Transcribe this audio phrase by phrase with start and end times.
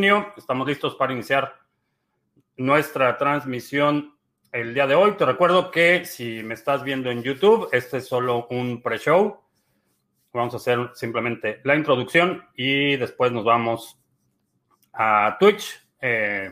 [0.00, 1.58] Estamos listos para iniciar
[2.56, 4.16] nuestra transmisión
[4.50, 5.12] el día de hoy.
[5.12, 9.42] Te recuerdo que si me estás viendo en YouTube, este es solo un pre-show.
[10.32, 14.00] Vamos a hacer simplemente la introducción y después nos vamos
[14.94, 16.50] a Twitch, eh,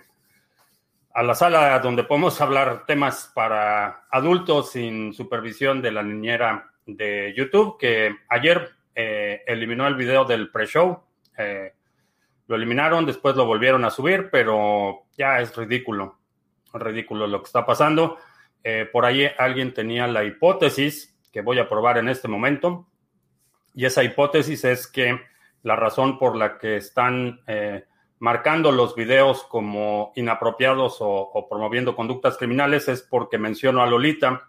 [1.14, 7.32] a la sala donde podemos hablar temas para adultos sin supervisión de la niñera de
[7.34, 11.02] YouTube, que ayer eh, eliminó el video del pre-show.
[11.38, 11.72] Eh,
[12.48, 16.18] lo eliminaron, después lo volvieron a subir, pero ya es ridículo,
[16.72, 18.16] ridículo lo que está pasando.
[18.64, 22.88] Eh, por ahí alguien tenía la hipótesis que voy a probar en este momento,
[23.74, 25.20] y esa hipótesis es que
[25.62, 27.84] la razón por la que están eh,
[28.18, 34.48] marcando los videos como inapropiados o, promoviendo conductas criminales es porque menciono a Lolita.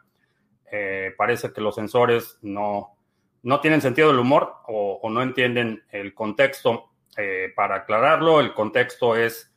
[0.72, 2.96] Eh, parece que los sensores no,
[3.44, 6.89] no tienen sentido del humor o no entienden el contexto
[7.22, 9.54] eh, para aclararlo, el contexto es,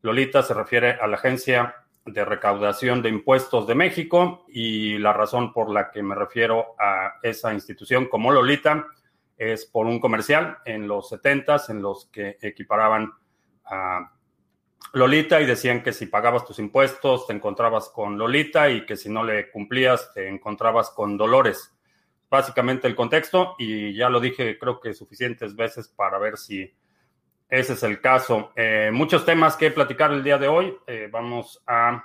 [0.00, 5.52] Lolita se refiere a la Agencia de Recaudación de Impuestos de México y la razón
[5.52, 8.86] por la que me refiero a esa institución como Lolita
[9.36, 13.12] es por un comercial en los 70 en los que equiparaban
[13.64, 14.12] a
[14.92, 19.08] Lolita y decían que si pagabas tus impuestos te encontrabas con Lolita y que si
[19.08, 21.74] no le cumplías te encontrabas con Dolores.
[22.28, 26.72] Básicamente el contexto y ya lo dije creo que suficientes veces para ver si
[27.50, 28.52] ese es el caso.
[28.56, 30.76] Eh, muchos temas que platicar el día de hoy.
[30.86, 32.04] Eh, vamos a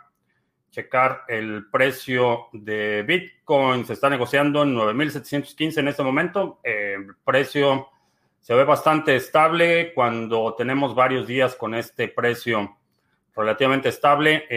[0.71, 3.85] checar el precio de Bitcoin.
[3.85, 6.59] Se está negociando en 9.715 en este momento.
[6.63, 7.89] Eh, el precio
[8.39, 12.77] se ve bastante estable cuando tenemos varios días con este precio
[13.35, 14.47] relativamente estable.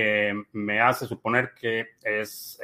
[0.53, 2.61] me hace suponer que es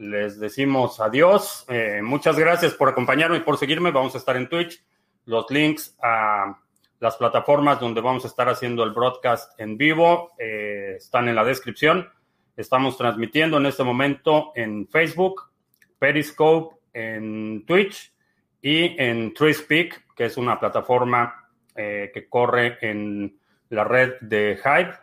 [0.00, 1.64] les decimos adiós.
[1.68, 3.90] Eh, muchas gracias por acompañarme y por seguirme.
[3.90, 4.82] Vamos a estar en Twitch.
[5.26, 6.58] Los links a
[7.00, 11.44] las plataformas donde vamos a estar haciendo el broadcast en vivo eh, están en la
[11.44, 12.08] descripción.
[12.56, 15.50] Estamos transmitiendo en este momento en Facebook,
[15.98, 18.12] Periscope, en Twitch
[18.60, 23.38] y en TreeSpeak, que es una plataforma eh, que corre en
[23.70, 24.94] la red de Hive,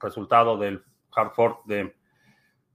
[0.00, 0.82] resultado del
[1.14, 1.94] hard fork de,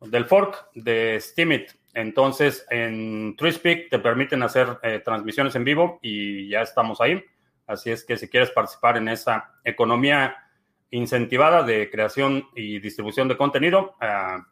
[0.01, 1.71] del fork de Steemit.
[1.93, 7.23] Entonces, en TreeSpeak te permiten hacer eh, transmisiones en vivo y ya estamos ahí.
[7.65, 10.46] Así es que si quieres participar en esa economía
[10.91, 13.95] incentivada de creación y distribución de contenido.
[13.99, 14.45] Ah,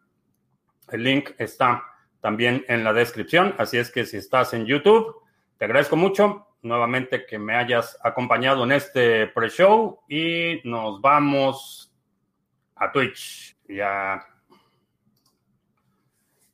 [0.91, 1.84] el link está
[2.22, 5.16] también en la descripción, así es que si estás en YouTube,
[5.57, 11.94] te agradezco mucho nuevamente que me hayas acompañado en este pre-show y nos vamos
[12.75, 13.56] a Twitch.
[13.68, 14.25] Ya.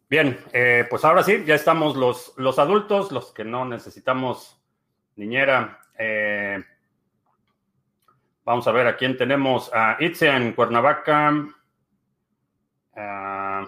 [0.10, 4.62] Bien, eh, pues ahora sí, ya estamos los, los adultos, los que no necesitamos
[5.16, 5.80] niñera.
[5.98, 6.62] Eh,
[8.52, 9.72] Vamos a ver a quién tenemos.
[9.74, 11.48] A Itzia en Cuernavaca.
[12.94, 13.66] A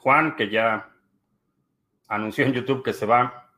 [0.00, 0.90] Juan, que ya
[2.08, 3.52] anunció en YouTube que se va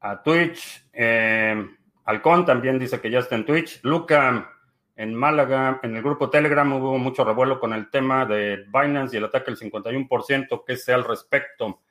[0.00, 0.88] a Twitch.
[0.90, 1.68] Eh,
[2.06, 3.80] Halcón también dice que ya está en Twitch.
[3.82, 4.50] Luca
[4.96, 9.18] en Málaga, en el grupo Telegram hubo mucho revuelo con el tema de Binance y
[9.18, 10.64] el ataque del 51%.
[10.66, 11.82] ¿Qué sea al respecto?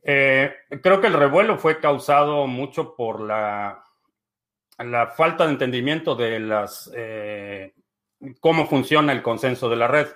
[0.00, 3.82] Eh, creo que el revuelo fue causado mucho por la
[4.78, 7.74] la falta de entendimiento de las eh,
[8.40, 10.08] cómo funciona el consenso de la red.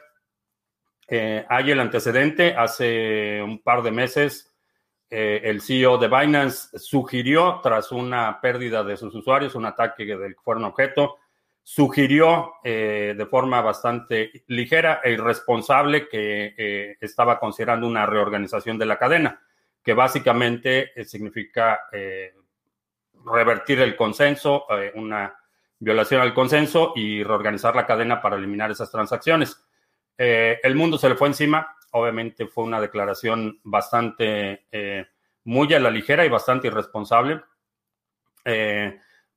[1.08, 4.52] Eh, hay el antecedente, hace un par de meses,
[5.08, 10.34] eh, el CEO de Binance sugirió, tras una pérdida de sus usuarios, un ataque del
[10.34, 11.16] que fueron objeto,
[11.62, 19.42] sugirió de forma bastante ligera e irresponsable que estaba considerando una reorganización de la cadena,
[19.82, 21.80] que básicamente significa
[23.26, 25.36] revertir el consenso, eh, una
[25.78, 29.62] violación al consenso y reorganizar la cadena para eliminar esas transacciones.
[30.16, 35.06] Eh, el mundo se le fue encima, obviamente fue una declaración bastante eh,
[35.44, 37.42] muy a la ligera y bastante irresponsable.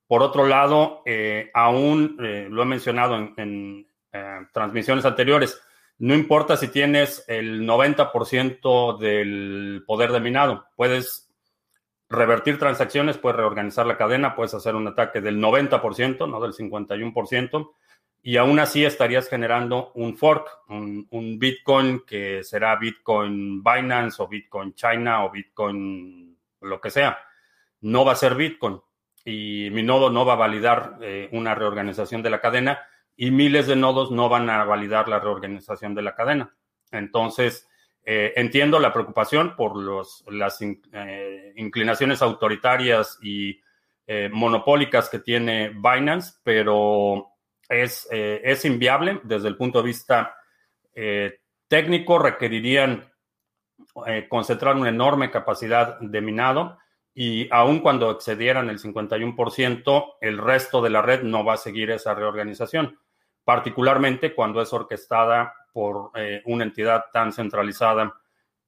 [0.07, 1.03] por otro lado,
[1.53, 3.33] aún lo he mencionado en,
[4.11, 5.61] en transmisiones anteriores,
[5.99, 11.28] no importa si tienes el 90% del poder de minado, puedes
[12.09, 17.71] revertir transacciones, puedes reorganizar la cadena, puedes hacer un ataque del 90%, no del 51%,
[18.21, 24.73] y aún así estarías generando un fork, un, Bitcoin que será Bitcoin Binance o Bitcoin
[24.73, 27.17] China o Bitcoin lo que sea.
[27.81, 28.81] No va a ser Bitcoin
[29.23, 32.79] y mi nodo no va a validar eh, una reorganización de la cadena
[33.15, 36.53] y miles de nodos no van a validar la reorganización de la cadena.
[36.91, 37.68] Entonces,
[38.11, 43.61] eh, entiendo la preocupación por los, las eh, inclinaciones autoritarias y
[44.31, 47.27] monopólicas que tiene Binance, pero
[47.69, 50.35] es, es inviable desde el punto de vista
[51.67, 53.07] técnico, requerirían
[54.27, 56.79] concentrar una enorme capacidad de minado
[57.13, 61.91] y aun cuando excedieran el 51%, el resto de la red no va a seguir
[61.91, 62.97] esa reorganización,
[63.43, 68.13] particularmente cuando es orquestada por eh, una entidad tan centralizada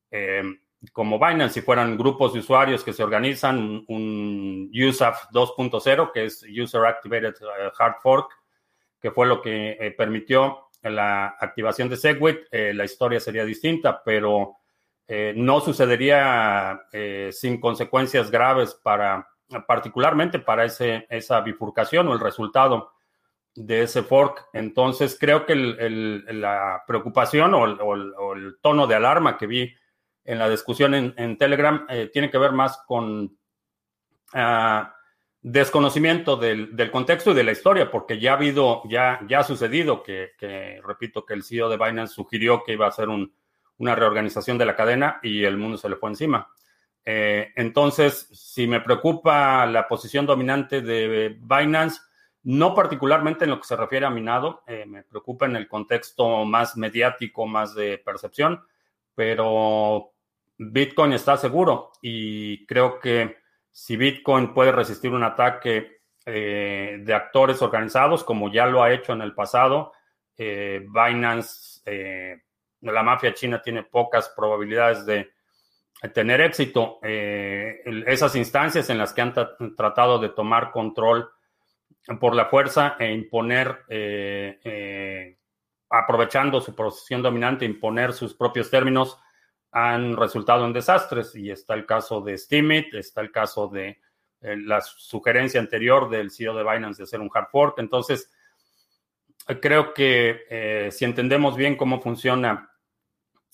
[0.09, 0.43] eh,
[0.91, 1.55] como Binance.
[1.55, 7.35] Si fueran grupos de usuarios que se organizan, un, USAF 2.0, que es User Activated
[7.35, 8.31] eh, Hard Fork,
[8.99, 14.57] que fue lo que permitió la activación de Segwit, la historia sería distinta, pero
[15.07, 16.79] no sucedería
[17.31, 19.27] sin consecuencias graves para,
[19.65, 22.91] particularmente para ese, esa bifurcación o el resultado
[23.55, 24.49] de ese fork.
[24.53, 29.73] Entonces, creo que la preocupación o, el tono de alarma que vi
[30.23, 33.37] en la discusión en, Telegram eh, tiene que ver más con
[34.33, 34.95] ah,
[35.41, 40.31] desconocimiento del, contexto y de la historia, porque ya ha habido, ya, ya sucedido que,
[40.85, 43.33] repito, que el CEO de Binance sugirió que iba a ser un
[43.81, 46.47] una reorganización de la cadena y el mundo se le fue encima.
[47.03, 51.99] Eh, entonces, si me preocupa la posición dominante de Binance,
[52.43, 56.45] no particularmente en lo que se refiere a minado, eh, me preocupa en el contexto
[56.45, 58.63] más mediático, más de percepción,
[59.15, 60.13] pero
[60.57, 63.37] Bitcoin está seguro y creo que
[63.71, 69.13] si Bitcoin puede resistir un ataque eh, de actores organizados, como ya lo ha hecho
[69.13, 69.93] en el pasado,
[70.37, 71.81] Binance
[72.81, 75.31] la mafia china tiene pocas probabilidades de
[76.13, 76.99] tener éxito.
[77.03, 79.33] Eh, esas instancias en las que han
[79.75, 81.29] tratado de tomar control
[82.19, 85.37] por la fuerza e imponer, eh, eh,
[85.89, 89.19] aprovechando su posición dominante, imponer sus propios términos,
[89.71, 91.35] han resultado en desastres.
[91.35, 93.99] Y está el caso de Steemit, está el caso de
[94.41, 97.77] la sugerencia anterior del CEO de Binance de hacer un hard fork.
[97.77, 98.31] Entonces,
[99.61, 102.71] creo que si entendemos bien cómo funciona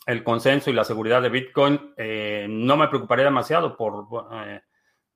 [0.07, 4.61] el consenso y la seguridad de Bitcoin, eh, no me preocuparía demasiado por eh,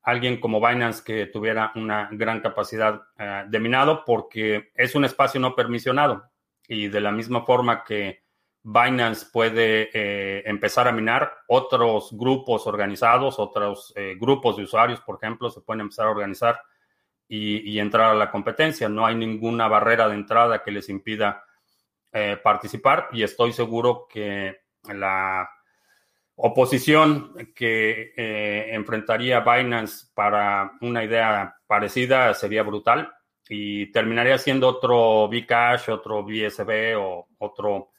[0.03, 5.39] alguien como Binance que tuviera una gran capacidad eh, de minado, porque es un espacio
[5.39, 6.23] no permisionado.
[6.67, 8.23] Y de la misma forma que
[8.63, 15.61] Binance puede empezar a minar, otros grupos organizados, otros grupos de usuarios, por ejemplo, se
[15.61, 16.61] pueden empezar a organizar
[17.27, 18.87] y, entrar a la competencia.
[18.87, 21.43] No hay ninguna barrera de entrada que les impida
[22.43, 25.49] participar y estoy seguro que la
[26.43, 33.13] oposición que eh, enfrentaría Binance para una idea parecida sería brutal
[33.47, 37.91] y terminaría siendo otro Bcash, otro BSB o otro,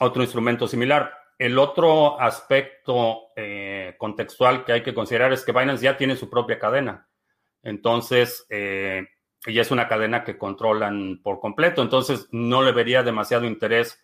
[0.00, 1.10] otro instrumento similar.
[1.38, 6.28] El otro aspecto eh, contextual que hay que considerar es que Binance ya tiene su
[6.28, 7.08] propia cadena.
[7.62, 9.06] Entonces, eh,
[9.46, 11.80] ya es una cadena que controlan por completo.
[11.80, 14.02] Entonces, no le vería demasiado interés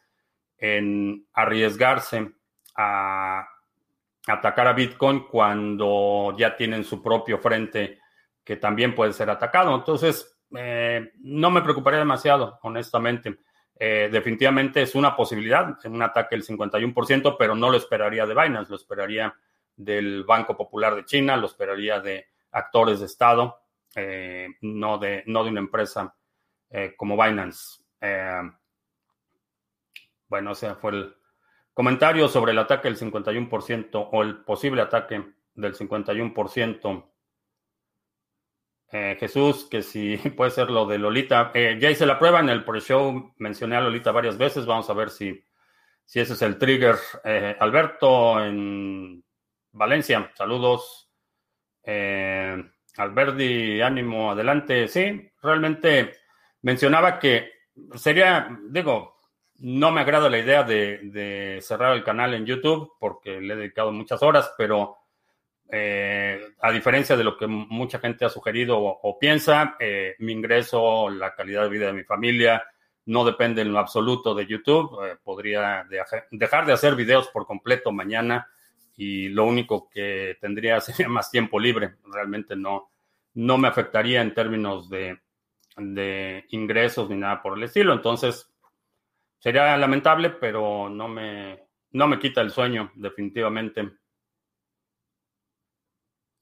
[0.57, 2.33] en arriesgarse
[2.76, 3.47] a
[4.26, 7.99] atacar a Bitcoin cuando ya tienen su propio frente
[8.45, 9.75] que también puede ser atacado.
[9.75, 13.38] Entonces, eh, no me preocuparía demasiado, honestamente.
[13.79, 18.71] Eh, definitivamente es una posibilidad, un ataque del 51%, pero no lo esperaría de Binance,
[18.71, 19.35] lo esperaría
[19.75, 23.61] del Banco Popular de China, lo esperaría de actores de Estado,
[23.95, 26.14] eh, no, de, no de una empresa
[26.97, 27.83] como Binance.
[30.26, 31.14] Bueno, ese fue el
[31.75, 35.25] comentario sobre el ataque del 51% o el posible ataque
[35.55, 37.12] del 51%.
[38.95, 41.50] Eh, Jesús, que si puede ser lo de Lolita.
[41.55, 44.67] Eh, ya hice la prueba en el pre-show, mencioné a Lolita varias veces.
[44.67, 45.43] Vamos a ver si,
[46.05, 46.97] si ese es el trigger.
[47.25, 49.25] Eh, Alberto en
[49.73, 51.11] Valencia, saludos.
[52.97, 54.87] Alberti, ánimo, adelante.
[54.88, 56.12] Sí, realmente
[56.61, 57.50] mencionaba que
[57.95, 59.12] sería, digo,
[59.59, 63.93] no me agrada la idea de, cerrar el canal en YouTube porque le he dedicado
[63.93, 64.97] muchas horas, pero
[65.71, 71.09] eh, a diferencia de lo que mucha gente ha sugerido o, piensa, eh, mi ingreso,
[71.11, 72.63] la calidad de vida de mi familia,
[73.07, 74.99] no depende en lo absoluto de YouTube.
[75.05, 75.87] Eh, podría
[76.31, 78.49] dejar de hacer videos por completo mañana
[78.97, 81.95] y lo único que tendría sería más tiempo libre.
[82.13, 82.91] Realmente no,
[83.35, 85.19] no me afectaría en términos de
[85.77, 87.93] de ingresos ni nada por el estilo.
[87.93, 88.52] Entonces,
[89.43, 93.91] sería lamentable, pero no me, no me quita el sueño, definitivamente.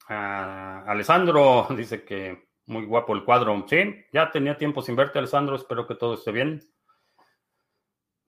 [0.07, 3.65] Ah, Alessandro dice que muy guapo el cuadro.
[3.67, 5.57] Sí, ya tenía tiempo sin verte, Alessandro.
[5.57, 6.61] Espero que todo esté bien.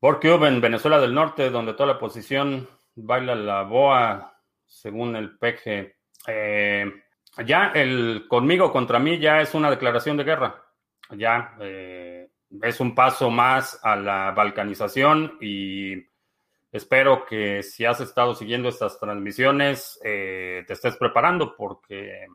[0.01, 5.95] Borcube en Venezuela del Norte, donde toda la posición baila la boa, según el PG.
[6.29, 6.93] Eh,
[7.45, 10.65] ya el conmigo contra mí ya es una declaración de guerra.
[11.11, 12.31] Ya eh,
[12.63, 16.07] es un paso más a la balcanización y
[16.71, 22.27] espero que si has estado siguiendo estas transmisiones eh, te estés preparando porque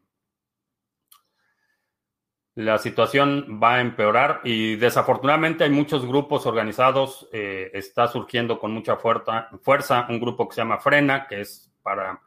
[2.57, 7.29] la situación va a empeorar y desafortunadamente hay muchos grupos organizados.
[7.31, 12.19] Eh, está surgiendo con mucha fuerza, un grupo que se llama Frena, que es para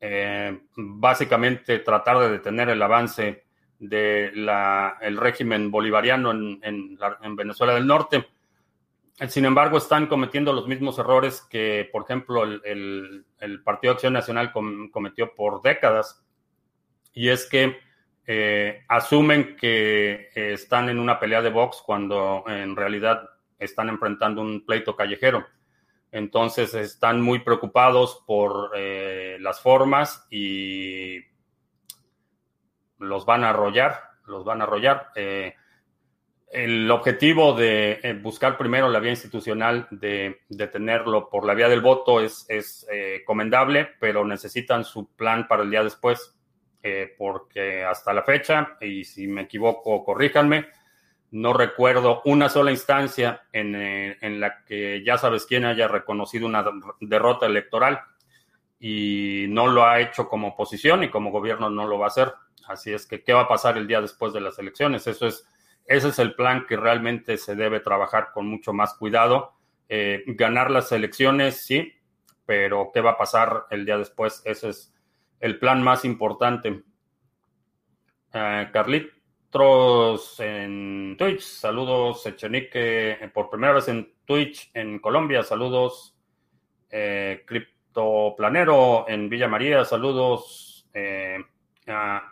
[0.00, 3.44] eh, básicamente tratar de detener el avance
[3.80, 4.48] del
[5.00, 6.98] el régimen bolivariano en,
[7.34, 8.28] Venezuela del Norte.
[9.26, 14.52] Sin embargo, están cometiendo los mismos errores que, por ejemplo, el, el Partido Acción Nacional
[14.52, 16.24] cometió por décadas.
[17.12, 17.76] Y es que
[18.32, 24.40] eh, asumen que eh, están en una pelea de box cuando en realidad están enfrentando
[24.40, 25.46] un pleito callejero.
[26.12, 31.18] Entonces están muy preocupados por eh, las formas y
[33.00, 35.10] los van a arrollar, los van a arrollar.
[36.52, 42.20] el objetivo de buscar primero la vía institucional, de detenerlo por la vía del voto
[42.20, 42.86] es, es
[43.24, 46.36] comendable, pero necesitan su plan para el día después.
[46.82, 50.68] Eh, porque hasta la fecha, y si me equivoco, corríjanme,
[51.32, 56.46] no recuerdo una sola instancia en, eh, en, la que ya sabes quién haya reconocido
[56.46, 56.64] una
[57.00, 58.00] derrota electoral
[58.78, 62.32] y no lo ha hecho como oposición y como gobierno no lo va a hacer.
[62.70, 65.06] Así es que, ¿qué va a pasar el día después de las elecciones?
[65.06, 65.44] Eso es,
[65.86, 69.54] ese es el plan que realmente se debe trabajar con mucho más cuidado.
[69.88, 71.92] Eh, ganar las elecciones, sí,
[72.46, 74.40] pero ¿qué va a pasar el día después?
[74.44, 74.94] Eso es
[75.40, 76.84] el plan más importante.
[78.32, 86.16] Uh, Carlitos en Twitch, saludos Echenique eh, por primera vez en Twitch en Colombia, saludos
[86.88, 91.38] eh, Criptoplanero en Villa María, saludos eh,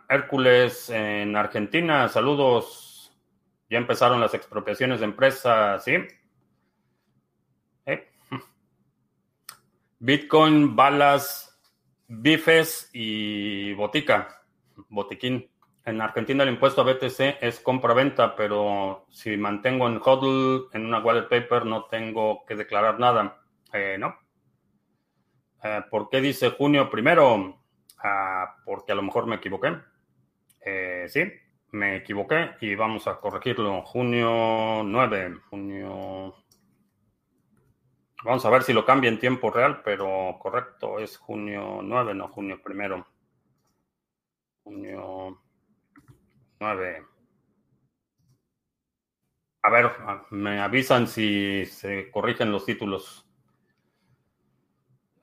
[0.09, 3.13] Hércules en Argentina, saludos.
[3.71, 5.97] Ya empezaron las expropiaciones de empresas, ¿sí?
[10.01, 11.61] Bitcoin, balas,
[12.07, 14.43] bifes y botica,
[14.89, 15.51] botiquín.
[15.85, 21.01] En Argentina el impuesto a BTC es compra-venta, pero si mantengo en HODL, en una
[21.01, 23.43] wallet paper, no tengo que declarar nada.
[23.73, 24.17] Eh, ¿No?
[25.65, 27.58] Eh, ¿Por qué dice junio primero?
[27.99, 29.77] Ah, porque a lo mejor me equivoqué.
[30.65, 31.23] Eh, sí,
[31.73, 33.83] me equivoqué y vamos a corregirlo.
[33.83, 36.35] Junio 9, junio
[38.25, 42.29] Vamos a ver si lo cambia en tiempo real, pero correcto, es junio 9, no
[42.29, 43.07] junio primero.
[44.65, 45.41] Junio
[46.61, 47.07] 9.
[49.63, 49.93] A ver,
[50.31, 53.25] me avisan si se corrigen los títulos.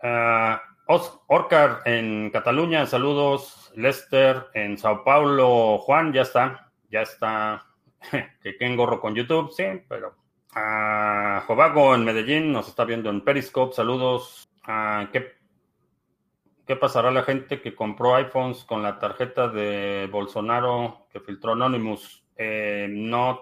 [0.01, 3.71] Uh, Orcar en Cataluña, saludos.
[3.75, 7.65] Lester en Sao Paulo, Juan, ya está, ya está.
[8.11, 10.15] que engorro con YouTube, sí, pero
[10.53, 13.75] a Jovago en Medellín nos está viendo en Periscope.
[13.75, 14.47] Saludos.
[15.11, 15.33] ¿qué,
[16.65, 21.53] ¿Qué pasará a la gente que compró iPhones con la tarjeta de Bolsonaro que filtró
[21.53, 22.23] Anonymous?
[22.37, 23.41] Eh, no,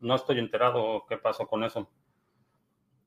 [0.00, 1.88] no estoy enterado qué pasó con eso.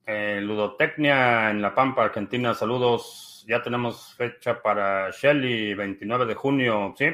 [0.06, 2.54] Eh, Ludotecnia en La Pampa, Argentina.
[2.54, 3.46] Saludos.
[3.48, 6.94] Ya tenemos fecha para Shelly, 29 de junio.
[6.98, 7.08] Sí.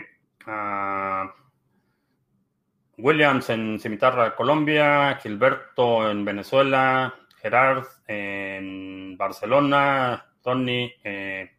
[2.98, 10.94] Williams en Cimitarra, Colombia, Gilberto en Venezuela, Gerard en Barcelona, Tony.
[11.04, 11.50] Eh,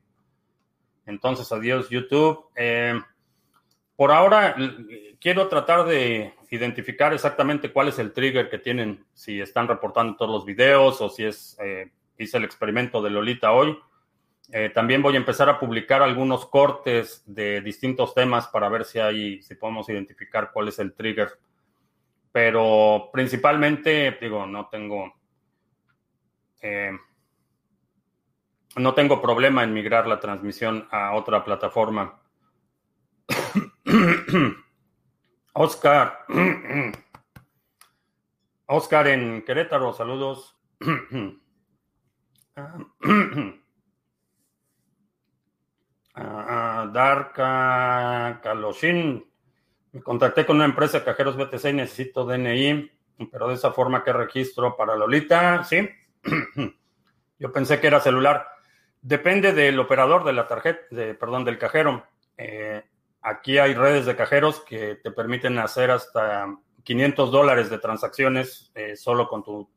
[1.06, 2.50] entonces, adiós YouTube.
[2.54, 3.00] Eh,
[3.96, 4.54] por ahora,
[5.20, 10.30] quiero tratar de identificar exactamente cuál es el trigger que tienen, si están reportando todos
[10.30, 13.78] los videos o si es, eh, hice el experimento de Lolita hoy.
[14.52, 18.98] Eh, también voy a empezar a publicar algunos cortes de distintos temas para ver si
[18.98, 21.38] hay, si podemos identificar cuál es el trigger.
[22.32, 25.14] Pero principalmente, digo, no tengo,
[26.62, 26.90] eh,
[28.74, 32.20] no tengo problema en migrar la transmisión a otra plataforma.
[35.52, 36.26] Oscar,
[38.66, 40.56] Oscar en Querétaro, saludos.
[46.92, 49.24] Darka Kaloshin,
[49.92, 52.90] Me contacté con una empresa de cajeros BTC y necesito DNI,
[53.30, 55.88] pero de esa forma que registro para Lolita, ¿sí?
[57.38, 58.46] Yo pensé que era celular.
[59.02, 60.80] Depende del operador de la tarjeta,
[61.18, 62.04] perdón, del cajero.
[63.22, 68.96] Aquí hay redes de cajeros que te permiten hacer hasta 500 dólares de transacciones eh,
[68.96, 69.68] solo con tu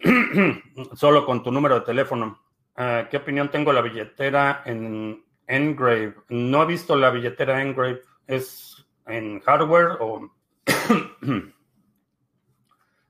[0.96, 2.42] solo con tu número de teléfono.
[2.76, 6.14] Ah, ¿Qué opinión tengo de la billetera en Engrave?
[6.28, 8.02] No he visto la billetera Engrave.
[8.26, 10.30] ¿Es en hardware o...?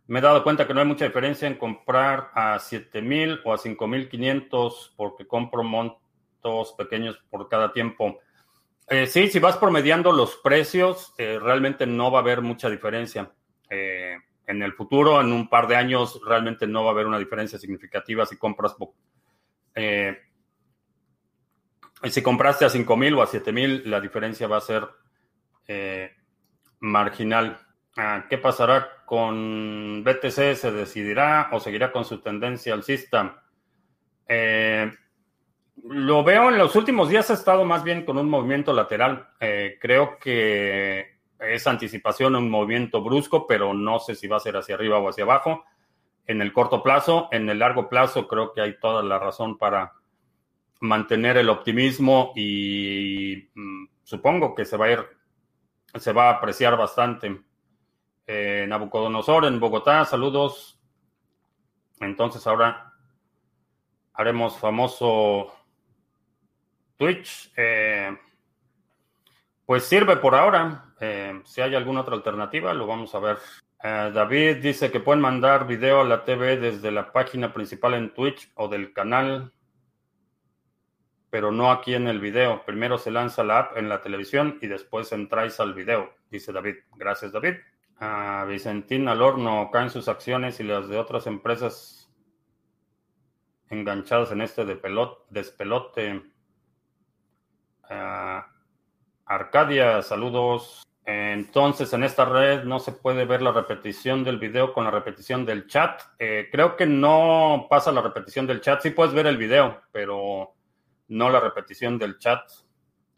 [0.06, 3.58] Me he dado cuenta que no hay mucha diferencia en comprar a 7000 o a
[3.58, 8.20] 5500 porque compro montos pequeños por cada tiempo.
[8.88, 13.32] Eh, sí, si vas promediando los precios, eh, realmente no va a haber mucha diferencia.
[13.70, 17.18] Eh, en el futuro, en un par de años, realmente no va a haber una
[17.18, 18.76] diferencia significativa si compras.
[19.74, 20.18] Eh,
[22.04, 24.86] si compraste a 5.000 o a 7.000, la diferencia va a ser
[26.80, 27.58] marginal.
[27.96, 30.56] Ah, ¿Qué pasará con BTC?
[30.56, 33.44] ¿Se decidirá o seguirá con su tendencia alcista?
[34.26, 34.90] Eh,
[35.82, 39.28] lo veo en los últimos días ha estado más bien con un movimiento lateral.
[39.80, 44.74] creo que es anticipación, un movimiento brusco, pero no sé si va a ser hacia
[44.74, 45.64] arriba o hacia abajo.
[46.26, 49.92] En el corto plazo, en el largo plazo, creo que hay toda la razón para
[50.80, 55.06] mantener el optimismo y mm, supongo que se va a ir,
[55.94, 57.40] se va a apreciar bastante.
[58.26, 60.80] Eh, Nabucodonosor en Bogotá, saludos.
[62.00, 62.92] Entonces ahora
[64.14, 65.52] haremos famoso
[66.96, 67.52] Twitch.
[67.56, 68.16] Eh,
[69.66, 70.94] pues sirve por ahora.
[71.00, 73.38] Eh, si hay alguna otra alternativa, lo vamos a ver.
[73.82, 78.14] Eh, David dice que pueden mandar video a la TV desde la página principal en
[78.14, 79.52] Twitch o del canal,
[81.28, 82.64] pero no aquí en el video.
[82.64, 86.76] Primero se lanza la app en la televisión y después entráis al video, dice David.
[86.96, 87.56] Gracias, David.
[88.00, 92.10] Uh, Vicentín al horno caen sus acciones y las de otras empresas
[93.68, 96.22] enganchadas en este de pelot, despelote.
[97.90, 98.42] Uh,
[99.27, 100.83] Arcadia, saludos.
[101.07, 105.44] Entonces, en esta red no se puede ver la repetición del video con la repetición
[105.44, 106.01] del chat.
[106.18, 108.81] Eh, creo que no pasa la repetición del chat.
[108.81, 110.55] Sí puedes ver el video, pero
[111.09, 112.40] no la repetición del chat.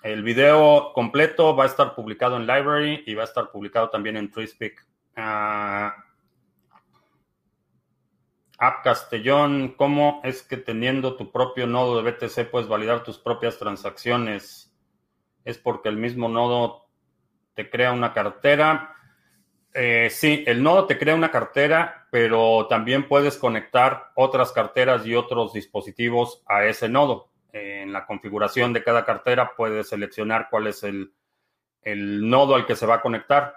[0.03, 4.17] El video completo va a estar publicado en Library y va a estar publicado también
[4.17, 4.85] en TreeSpeak.
[5.17, 5.91] Uh,
[8.59, 13.59] App Castellón, ¿cómo es que teniendo tu propio nodo de BTC puedes validar tus propias
[13.59, 14.67] transacciones?
[15.47, 16.89] es porque el mismo nodo
[17.55, 18.95] te crea una cartera.
[19.73, 25.15] Eh, sí, el nodo te crea una cartera, pero también puedes conectar otras carteras y
[25.15, 27.31] otros dispositivos a ese nodo.
[27.53, 31.11] en la configuración de cada cartera puedes seleccionar cuál es el,
[32.29, 33.55] nodo al que se va a conectar.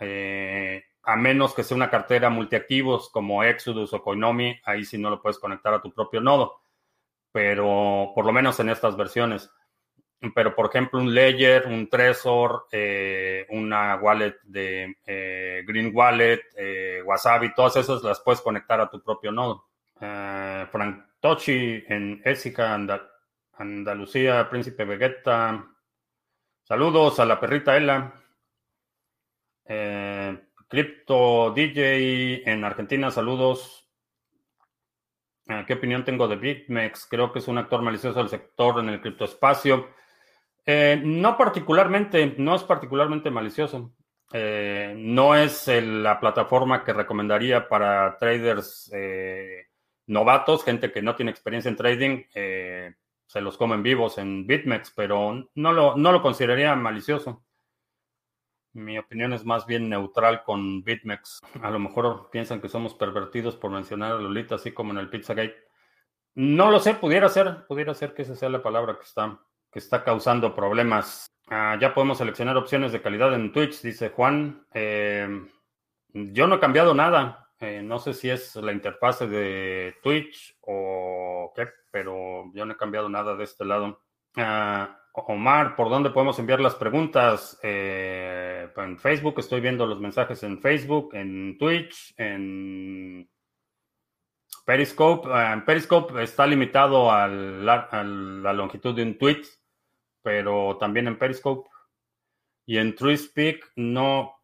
[0.00, 5.10] Eh, a menos que sea una cartera multiactivos como Exodus o Coinomi, ahí sí no
[5.10, 6.60] lo puedes conectar a tu propio nodo.
[7.32, 9.50] Pero por lo menos en estas versiones
[10.34, 17.02] pero por ejemplo un Ledger, un Trezor, eh, una wallet de eh, Green Wallet, eh,
[17.04, 19.66] Wasabi, todas esas las puedes conectar a tu propio nodo.
[19.98, 22.78] Frank Tochi en Ésica,
[23.52, 25.66] Andalucía, Príncipe Vegeta.
[26.62, 28.14] Saludos a la perrita Ella.
[30.70, 33.90] Crypto DJ en Argentina, saludos.
[35.66, 37.08] ¿Qué opinión tengo de BitMEX?
[37.10, 39.88] Creo que es un actor malicioso del sector en el criptoespacio.
[40.64, 43.92] Eh, no particularmente, no es particularmente malicioso.
[44.32, 49.66] Eh, no es la plataforma que recomendaría para traders eh,
[50.06, 55.48] novatos, gente que no tiene experiencia en trading, se los comen vivos en BitMEX, pero
[55.52, 57.44] no lo consideraría malicioso.
[58.72, 61.40] Mi opinión es más bien neutral con BitMEX.
[61.62, 65.10] A lo mejor piensan que somos pervertidos por mencionar a Lolita, así como en el
[65.10, 65.56] Pizzagate.
[66.34, 69.78] No lo sé, pudiera ser, pudiera ser que esa sea la palabra que está que
[69.78, 71.26] está causando problemas.
[71.48, 74.66] Ah, ya podemos seleccionar opciones de calidad en Twitch, dice Juan.
[74.72, 75.28] Eh,
[76.12, 77.50] yo no he cambiado nada.
[77.58, 82.76] Eh, no sé si es la interfase de Twitch o qué, pero yo no he
[82.76, 84.00] cambiado nada de este lado.
[84.36, 87.58] Ah, Omar, ¿por dónde podemos enviar las preguntas?
[87.62, 93.28] Eh, en Facebook, estoy viendo los mensajes en Facebook, en Twitch, en
[94.64, 95.28] Periscope.
[95.32, 99.42] Ah, en Periscope está limitado a la longitud de un tweet
[100.22, 101.68] pero también en Periscope.
[102.66, 104.34] Y en TreeSpeak no,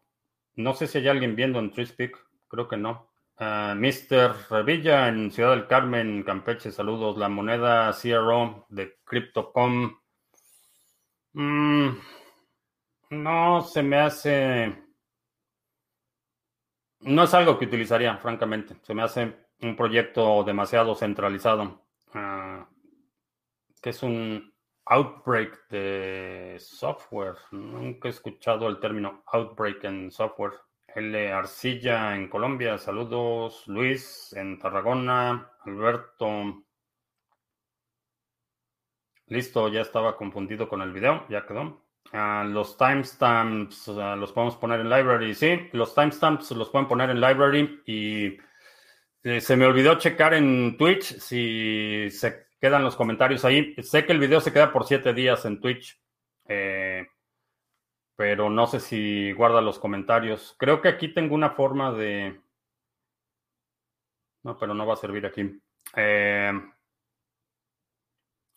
[0.55, 3.09] no sé si hay alguien viendo en TreeSpeak, creo que no.
[3.39, 4.33] Uh, Mr.
[4.49, 7.17] Revilla en Ciudad del Carmen, Campeche, saludos.
[7.17, 9.99] La moneda CRO de Crypto.com.
[11.33, 11.89] Mm,
[13.11, 14.83] No se me hace.
[17.01, 18.75] No es algo que utilizaría, francamente.
[18.81, 21.85] Se me hace un proyecto demasiado centralizado.
[22.13, 22.67] Ah,
[23.81, 24.51] que es un
[24.85, 27.35] outbreak de software.
[27.51, 30.53] Nunca he escuchado el término outbreak en software.
[30.97, 31.31] L.
[31.31, 33.67] Arcilla en Colombia, saludos.
[33.67, 35.51] Luis en Tarragona.
[35.63, 36.63] Alberto.
[39.27, 41.83] Listo, ya estaba confundido con el video, ya quedó.
[42.13, 45.69] Ah, los timestamps ah, los podemos poner en library, sí.
[45.73, 48.37] Los timestamps los pueden poner en library y
[49.21, 53.75] eh, se me olvidó checar en Twitch si se quedan los comentarios ahí.
[53.83, 56.01] Sé que el video se queda por siete días en Twitch,
[56.47, 57.05] eh,
[58.17, 60.55] pero no sé si guarda los comentarios.
[60.57, 62.41] Creo que aquí tengo una forma de...
[64.43, 65.61] No, pero no va a servir aquí.
[65.95, 66.51] Eh,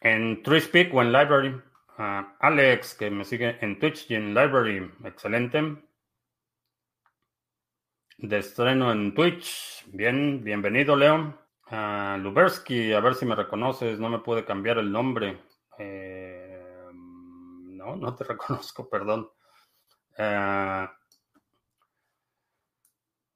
[0.01, 1.63] en TreeSpeak o en Library.
[1.99, 4.91] Alex, que me sigue en Twitch y en Library.
[5.05, 5.77] Excelente.
[8.17, 9.85] De estreno en Twitch.
[9.89, 11.39] Bien, bienvenido, Leo.
[12.19, 14.01] Lubersky, a ver si me reconoces.
[14.01, 15.39] No me puede cambiar el nombre.
[15.79, 19.29] Eh, no, no te reconozco, perdón.
[20.23, 20.89] Eh,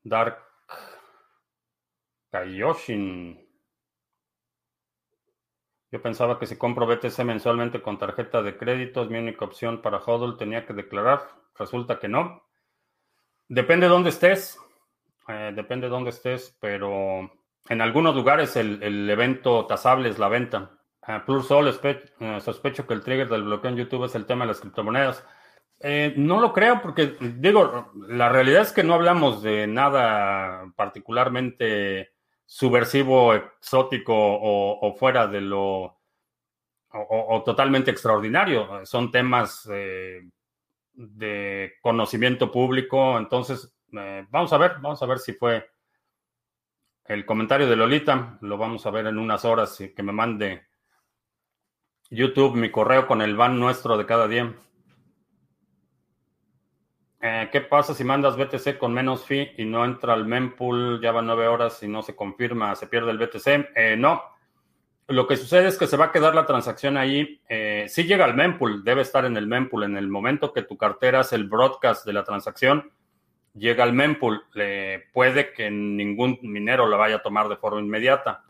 [0.03, 0.39] Dark
[2.31, 3.41] Kaioshin.
[5.91, 9.81] Yo pensaba que si compro BTC mensualmente con tarjeta de crédito es mi única opción
[9.81, 11.23] para HODL, tenía que declarar.
[11.55, 12.43] Resulta que no.
[13.49, 14.59] Depende de dónde estés.
[15.29, 17.31] Eh, depende de dónde estés, pero
[17.71, 20.79] en algunos lugares el, evento tasable es la venta.
[21.07, 25.25] Uh, sospecho que el trigger del bloqueo en YouTube es el tema de las criptomonedas.
[25.81, 32.15] No lo creo porque, digo, la realidad es que no hablamos de nada particularmente
[32.47, 36.01] subversivo, exótico o, fuera de lo
[36.91, 38.87] o, totalmente extraordinario.
[38.87, 40.23] Son temas eh,
[40.93, 43.19] de conocimiento público.
[43.19, 45.69] Entonces, eh, vamos a ver, vamos a ver si fue
[47.07, 48.39] el comentario de Lolita.
[48.41, 50.67] Lo vamos a ver en unas horas que me mande
[52.11, 54.55] YouTube mi correo con el ban nuestro de cada día.
[57.27, 61.01] Eh, ¿Qué pasa si mandas BTC con menos fee y no entra al mempool?
[61.01, 63.71] Ya van nueve horas y no se confirma, se pierde el BTC.
[63.75, 64.23] Eh, no.
[65.07, 67.41] Lo que sucede es que se va a quedar la transacción ahí.
[67.49, 69.85] Eh, si llega al mempool, debe estar en el mempool.
[69.85, 72.93] En el momento que tu cartera hace el broadcast de la transacción,
[73.55, 74.43] llega al mempool.
[75.15, 78.45] puede que ningún minero la vaya a tomar de forma inmediata,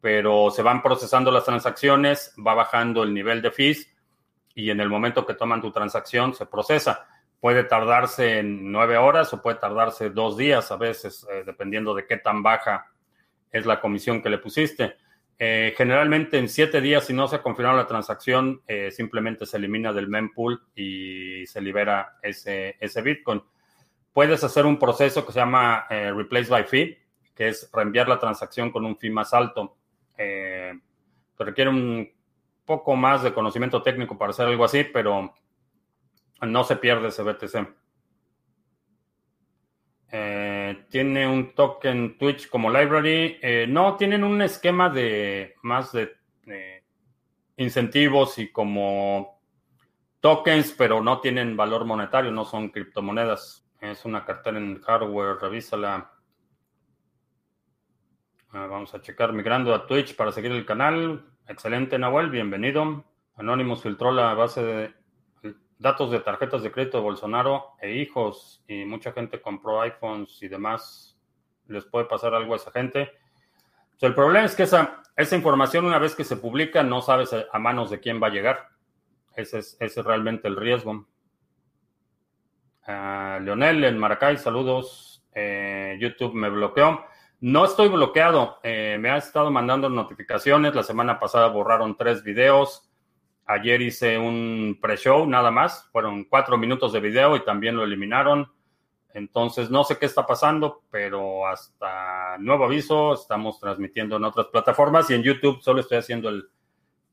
[0.00, 3.92] pero se van procesando las transacciones, va bajando el nivel de fees
[4.54, 7.08] y en el momento que toman tu transacción se procesa
[7.42, 12.06] puede tardarse en nueve horas o puede tardarse dos días a veces, eh, dependiendo de
[12.06, 12.86] qué tan baja
[13.50, 14.94] es la comisión que le pusiste.
[15.40, 19.56] Eh, generalmente en siete días, si no se ha confirmado la transacción, eh, simplemente se
[19.56, 23.42] elimina del mempool y se libera ese, ese Bitcoin.
[24.12, 26.96] Puedes hacer un proceso que se llama Replace by Fee,
[27.34, 29.78] que es reenviar la transacción con un fee más alto.
[31.38, 32.08] requiere un
[32.64, 35.34] poco más de conocimiento técnico para hacer algo así, pero
[36.42, 37.68] no se pierde ese BTC.
[40.14, 43.38] Eh, tiene un token Twitch como library.
[43.40, 46.16] Eh, no, tienen un esquema de más de
[47.56, 49.40] incentivos y como
[50.20, 53.66] tokens, pero no tienen valor monetario, no son criptomonedas.
[53.80, 56.12] Es una cartera en hardware, revísala.
[58.50, 61.24] Ah, vamos a checar migrando a Twitch para seguir el canal.
[61.48, 63.04] Excelente, Nahuel, bienvenido.
[63.34, 64.94] Anonymous filtró la base de
[65.82, 70.48] datos de tarjetas de crédito de Bolsonaro e hijos y mucha gente compró iPhones y
[70.48, 71.18] demás,
[71.66, 73.10] les puede pasar algo a esa gente.
[74.00, 77.58] el problema es que esa, esa información una vez que se publica no sabes a,
[77.58, 78.68] manos de quién va a llegar.
[79.34, 81.06] Ese es, realmente el riesgo.
[82.86, 85.24] Uh, Leonel en Maracay, saludos.
[85.34, 87.04] Eh, YouTube me bloqueó.
[87.40, 88.60] No estoy bloqueado.
[88.62, 90.74] Eh, me ha estado mandando notificaciones.
[90.74, 92.91] La semana pasada borraron tres videos.
[93.46, 98.50] Ayer hice un pre-show nada más, fueron cuatro minutos de video y también lo eliminaron.
[99.14, 105.10] Entonces no sé qué está pasando, pero hasta nuevo aviso estamos transmitiendo en otras plataformas
[105.10, 106.48] y en YouTube solo estoy haciendo el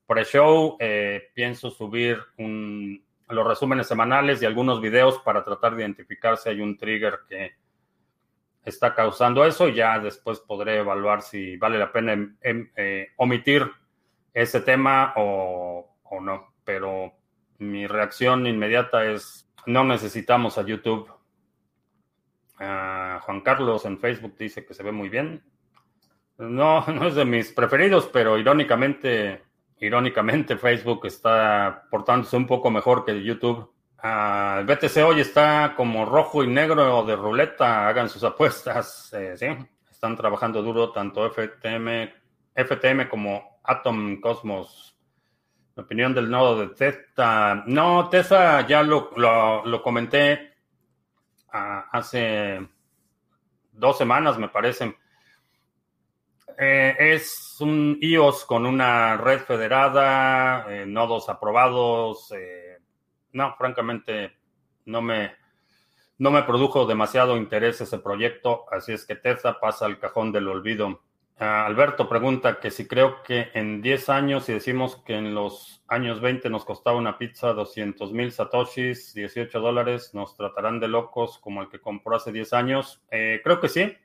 [0.07, 0.77] pre-show.
[0.79, 6.61] Eh, pienso subir los resúmenes semanales y algunos videos para tratar de identificar si hay
[6.61, 7.53] un trigger que
[8.63, 13.07] está causando eso y ya después podré evaluar si vale la pena em, em, eh,
[13.17, 13.69] omitir
[14.33, 17.13] ese tema o o no, pero
[17.59, 21.11] mi reacción inmediata es, no necesitamos a YouTube.
[22.59, 25.43] Ah, Juan Carlos en Facebook dice que se ve muy bien.
[26.37, 29.43] No, no es de mis preferidos, pero irónicamente,
[29.79, 33.71] irónicamente Facebook está portándose un poco mejor que YouTube.
[34.01, 37.87] Ah, BTC hoy está como rojo y negro de ruleta.
[37.87, 39.11] Hagan sus apuestas.
[39.19, 39.47] Eh, sí,
[39.89, 42.09] están trabajando duro tanto FTM,
[42.55, 44.95] FTM como Atom Cosmos.
[45.79, 47.63] Opinión del nodo de Teta.
[47.65, 50.53] No, Tesa ya lo, lo, comenté
[51.51, 52.67] ah, hace
[53.71, 54.97] dos semanas, me parece.
[56.57, 62.31] Eh, es un iOS con una red federada, eh, nodos aprobados.
[62.33, 62.77] Eh,
[63.31, 64.37] no, francamente,
[64.85, 65.31] no me,
[66.17, 70.49] no me produjo demasiado interés ese proyecto, así es que Tesla pasa al cajón del
[70.49, 71.01] olvido.
[71.41, 75.81] Ah, Alberto pregunta que si creo que en 10 años, si decimos que en los
[75.87, 81.39] años 20 nos costaba una pizza 200 mil satoshis, 18 dólares, ¿nos tratarán de locos
[81.39, 83.01] como el que compró hace 10 años?
[83.09, 83.95] creo que sí.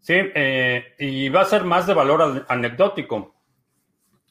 [0.00, 3.34] Sí, eh, y va a ser más de valor anecdótico.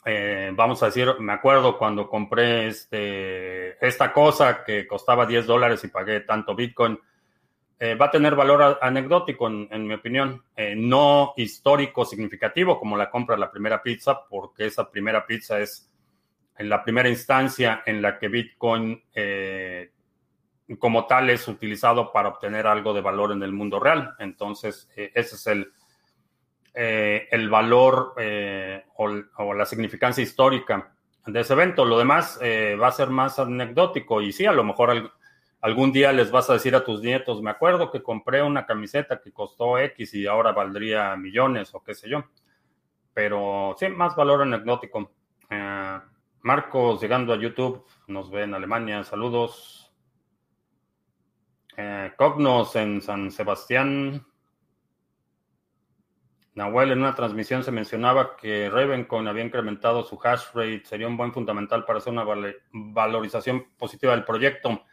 [0.05, 5.83] Eh, vamos a decir, me acuerdo cuando compré este, esta cosa que costaba 10 dólares
[5.83, 6.97] y pagué tanto Bitcoin.
[7.79, 10.43] Eh, va a tener valor anecdótico, en, mi opinión,
[10.75, 15.89] no histórico significativo como la compra de la primera pizza, porque esa primera pizza es
[16.57, 19.01] en la primera instancia en la que Bitcoin
[20.77, 24.15] como tal es utilizado para obtener algo de valor en el mundo real.
[24.19, 25.71] Entonces, eh, ese es el,
[26.73, 30.93] eh, el valor eh, o, la significancia histórica
[31.25, 31.85] de ese evento.
[31.85, 35.11] Lo demás va a ser más anecdótico y sí, a lo mejor
[35.61, 39.21] algún día les vas a decir a tus nietos, me acuerdo que compré una camiseta
[39.21, 42.25] que costó X y ahora valdría millones o qué sé yo.
[43.13, 45.11] Pero sí, más valor anecdótico.
[46.41, 49.91] Marcos, llegando a YouTube, nos ve en Alemania, saludos.
[51.75, 54.25] Eh, Cognos en San Sebastián.
[56.55, 60.83] Nahuel, en una transmisión se mencionaba que Ravencoin había incrementado su hash rate.
[60.85, 62.25] Sería un buen fundamental para hacer una
[62.71, 64.83] valorización positiva del proyecto.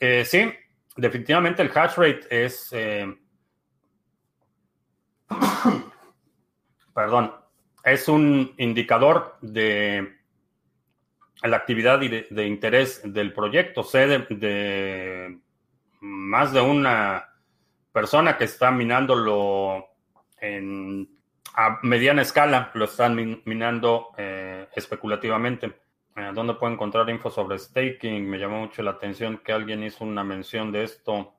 [0.00, 0.52] Eh, sí,
[0.96, 2.68] definitivamente el hash rate es.
[2.72, 3.16] Eh,
[6.94, 7.34] perdón,
[7.84, 10.16] es un indicador de
[11.42, 13.82] la actividad y de, interés del proyecto.
[13.82, 15.38] Sé de
[16.00, 17.28] más de una
[17.92, 19.88] persona que está minándolo
[20.40, 21.08] en,
[21.54, 25.80] a mediana escala, lo están minando eh, especulativamente.
[26.18, 28.28] Eh, ¿Dónde puedo encontrar info sobre staking?
[28.28, 31.36] Me llamó mucho la atención que alguien hizo una mención de esto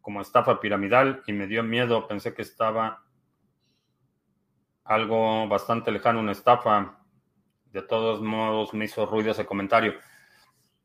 [0.00, 2.06] como estafa piramidal y me dio miedo.
[2.06, 3.02] Pensé que estaba
[4.84, 7.00] algo bastante lejano, una estafa.
[7.72, 9.94] De todos modos, me hizo ruido ese comentario.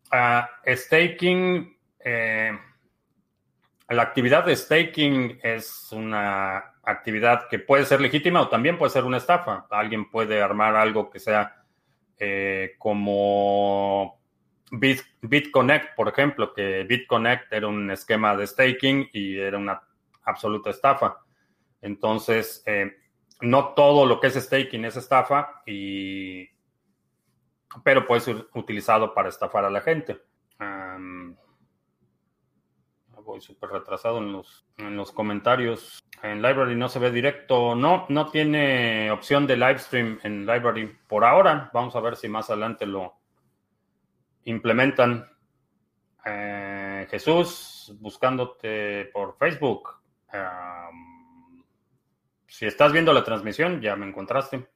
[0.10, 2.58] Ah, staking, eh,
[3.89, 9.04] la actividad de staking es una actividad que puede ser legítima o también puede ser
[9.04, 9.67] una estafa.
[9.69, 11.57] Alguien puede armar algo que sea
[12.20, 14.20] eh, como
[14.72, 19.82] BitConnect, por ejemplo, que BitConnect era un esquema de staking y era una
[20.24, 21.20] absoluta estafa.
[21.82, 22.92] Entonces, eh,
[23.42, 26.50] no todo lo que es staking es estafa, y,
[27.84, 30.18] pero puede ser utilizado para estafar a la gente
[33.28, 36.00] voy súper retrasado en los, en los comentarios.
[36.24, 37.76] En Library no se ve directo.
[37.76, 41.70] No, no tiene opción de live stream en Library por ahora.
[41.74, 43.16] Vamos a ver si más adelante lo
[44.46, 45.30] implementan.
[46.26, 49.96] Eh, Jesús, buscándote por Facebook.
[52.48, 54.68] si estás viendo la transmisión, ya me encontraste.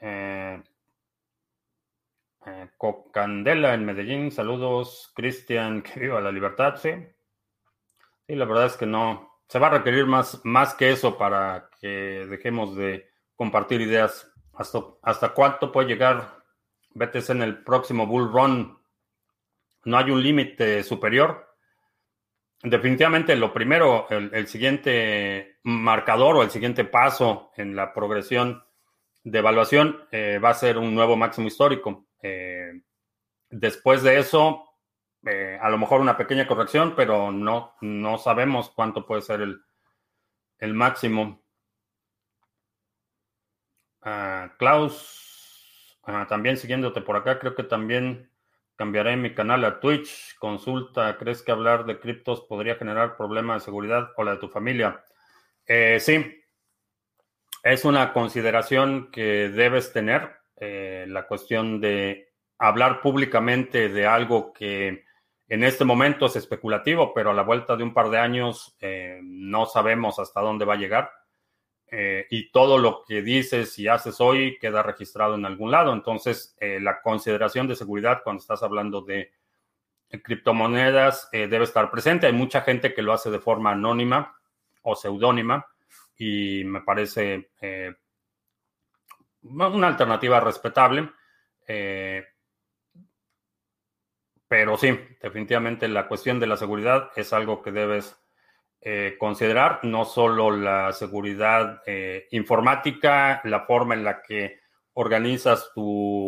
[0.00, 0.62] Eh,
[2.46, 5.12] eh, Cocandela en Medellín, saludos.
[5.14, 6.90] Cristian, que viva la libertad, sí.
[8.26, 9.33] Sí, la verdad es que no.
[9.48, 14.30] Se va a requerir más, más que eso para que dejemos de compartir ideas.
[14.54, 16.42] ¿Hasta, hasta cuánto puede llegar
[16.94, 18.78] BTC en el próximo bull run?
[19.84, 21.54] No hay un límite superior.
[22.62, 28.64] Definitivamente lo primero, el, siguiente marcador o el siguiente paso en la progresión
[29.22, 32.06] de evaluación eh, va a ser un nuevo máximo histórico.
[32.22, 32.80] Eh,
[33.50, 34.63] después de eso,
[35.26, 39.62] eh, a lo mejor una pequeña corrección, pero no, no sabemos cuánto puede ser el,
[40.58, 41.42] el máximo.
[44.02, 48.30] Ah, Klaus, ah, también siguiéndote por acá, creo que también
[48.76, 50.36] cambiaré mi canal a Twitch.
[50.38, 54.48] Consulta, ¿crees que hablar de criptos podría generar problemas de seguridad o la de tu
[54.48, 55.04] familia?
[55.66, 56.42] Eh, sí,
[57.62, 65.03] es una consideración que debes tener, eh, la cuestión de hablar públicamente de algo que
[65.48, 69.20] en este momento es especulativo, pero a la vuelta de un par de años eh,
[69.22, 71.10] no sabemos hasta dónde va a llegar.
[71.86, 75.92] Eh, y todo lo que dices y haces hoy queda registrado en algún lado.
[75.92, 79.32] Entonces, eh, la consideración de seguridad cuando estás hablando de
[80.22, 82.26] criptomonedas debe estar presente.
[82.26, 84.38] Hay mucha gente que lo hace de forma anónima
[84.82, 85.66] o seudónima
[86.16, 87.50] y me parece
[89.42, 91.10] una alternativa respetable.
[94.56, 98.16] Pero sí, definitivamente la cuestión de la seguridad es algo que debes
[98.80, 104.60] eh, considerar no solo la seguridad eh, informática, la forma en la que
[104.92, 105.82] organizas tu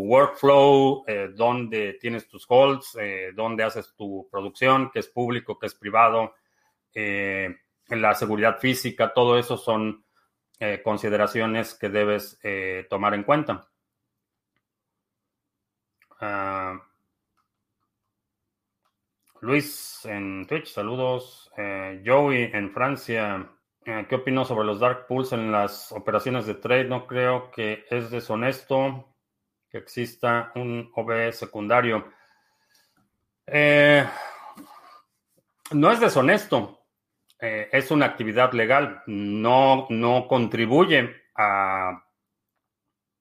[0.09, 2.99] workflow, eh, dónde tienes tus holds,
[3.37, 6.35] dónde haces tu producción, qué es público, qué es privado,
[6.95, 10.05] la seguridad física, todo eso son
[10.83, 12.41] consideraciones que debes
[12.91, 13.69] tomar en cuenta.
[16.21, 16.83] Ah,
[19.47, 21.53] Luis en Twitch, saludos.
[21.57, 23.49] Eh, Joey en Francia,
[23.85, 26.87] eh, ¿qué opino sobre los dark pools en las operaciones de trade?
[26.87, 29.15] No creo que es deshonesto
[29.71, 32.09] que exista un OBE secundario.
[33.47, 34.05] Eh,
[35.71, 36.81] no es deshonesto,
[37.39, 42.03] es una actividad legal, no, no contribuye a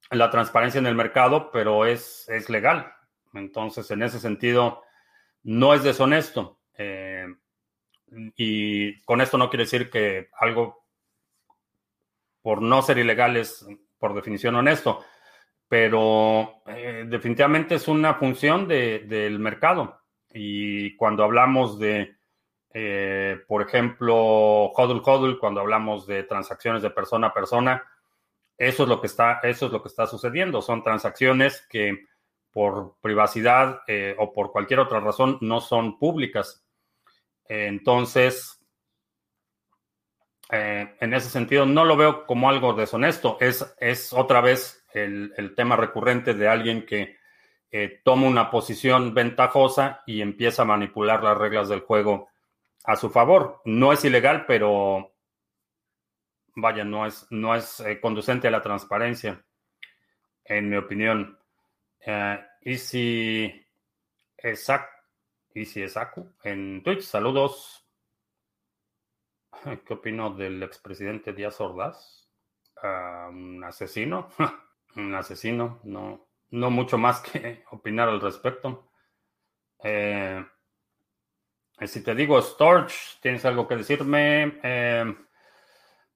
[0.09, 2.91] la transparencia en el mercado, pero es, es legal.
[3.33, 4.85] Entonces, en ese sentido,
[5.45, 6.60] no es deshonesto.
[6.77, 7.27] Eh,
[8.36, 10.86] y con esto no quiere decir que algo
[12.41, 13.65] por no ser ilegal es
[13.97, 15.03] por definición honesto,
[15.67, 20.01] pero eh, definitivamente es una función del mercado.
[20.34, 22.17] Y cuando hablamos de,
[22.73, 27.84] eh, por ejemplo, hodl hodl, cuando hablamos de transacciones de persona a persona,
[28.58, 30.62] eso es lo que está, eso es lo que está sucediendo.
[30.62, 32.05] Son transacciones que
[32.55, 36.65] por privacidad eh, o por cualquier otra razón no son públicas.
[37.49, 38.65] entonces,
[40.49, 43.35] eh, en ese sentido, no lo veo como algo deshonesto.
[43.41, 47.17] Es, es otra vez el, tema recurrente de alguien que
[47.71, 52.29] eh, toma una posición ventajosa y empieza a manipular las reglas del juego
[52.85, 53.63] a su favor.
[53.65, 55.13] No es ilegal, pero
[56.55, 59.43] vaya, no es, no es conducente a la transparencia,
[60.45, 61.37] en mi opinión.
[62.05, 63.65] Uh, Easy
[64.37, 64.85] Esaku,
[65.55, 67.83] Easy Esaku en Twitch, saludos.
[69.85, 72.27] ¿Qué opino del expresidente Díaz Ordaz?
[72.83, 74.29] Uh, un asesino,
[74.95, 78.91] un asesino, no, no mucho más que opinar al respecto.
[79.83, 80.45] Eh,
[81.87, 84.59] si te digo Storch, ¿tienes algo que decirme?
[84.61, 85.15] Eh,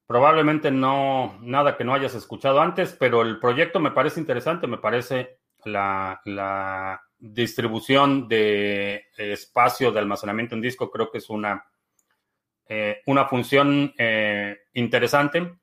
[0.06, 4.78] probablemente no, nada que no hayas escuchado antes, pero el proyecto me parece interesante, me
[4.78, 11.66] parece la, distribución de espacio de almacenamiento en disco creo que es una,
[12.66, 15.60] eh, una función eh, interesante.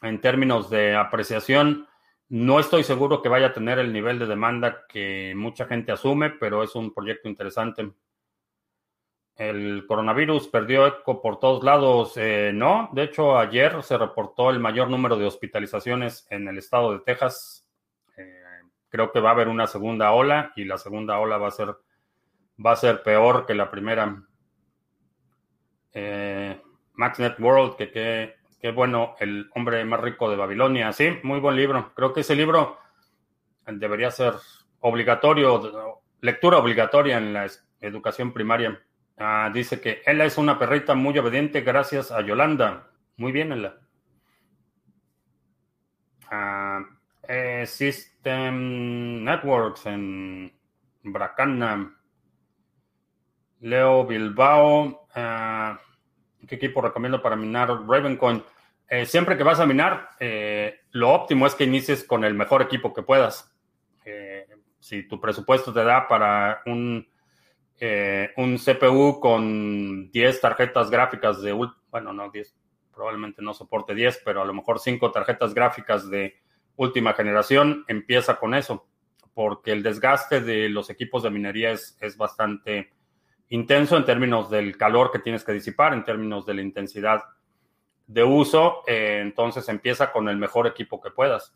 [0.00, 1.86] En términos de apreciación,
[2.28, 6.30] no estoy seguro que vaya a tener el nivel de demanda que mucha gente asume,
[6.30, 7.92] pero es un proyecto interesante.
[9.36, 12.12] El coronavirus perdió eco por todos lados.
[12.16, 16.92] Eh, no, de hecho, ayer se reportó el mayor número de hospitalizaciones en el estado
[16.92, 17.63] de Texas
[18.94, 21.74] Creo que va a haber una segunda ola y la segunda ola va a ser,
[22.64, 24.22] va a ser peor que la primera.
[25.92, 27.90] Eh, MaxNet World, que
[28.60, 30.92] qué bueno, el hombre más rico de Babilonia.
[30.92, 31.92] Sí, muy buen libro.
[31.96, 32.78] Creo que ese libro
[33.66, 34.34] debería ser
[34.78, 37.48] obligatorio, lectura obligatoria en la
[37.80, 38.80] educación primaria.
[39.18, 42.92] Ah, dice que ella es una perrita muy obediente gracias a Yolanda.
[43.16, 43.74] Muy bien, ella.
[46.30, 46.93] Ah,
[47.28, 50.52] eh, System Networks en
[51.02, 51.98] Bracana.
[53.60, 55.08] Leo Bilbao.
[55.14, 55.74] Eh,
[56.46, 58.42] ¿Qué equipo recomiendo para minar Ravencoin?
[58.88, 60.10] Eh, siempre que vas a minar,
[60.90, 63.50] lo óptimo es que inicies con el mejor equipo que puedas.
[64.78, 67.08] si tu presupuesto te da para un,
[68.36, 72.54] un CPU con 10 tarjetas gráficas de, bueno, no 10,
[72.94, 76.43] probablemente no soporte 10, pero a lo mejor 5 tarjetas gráficas de
[76.76, 78.86] última generación empieza con eso,
[79.34, 82.92] porque el desgaste de los equipos de minería es, bastante
[83.48, 87.22] intenso en términos del calor que tienes que disipar, en términos de la intensidad
[88.06, 91.54] de uso, eh, entonces empieza con el mejor equipo que puedas.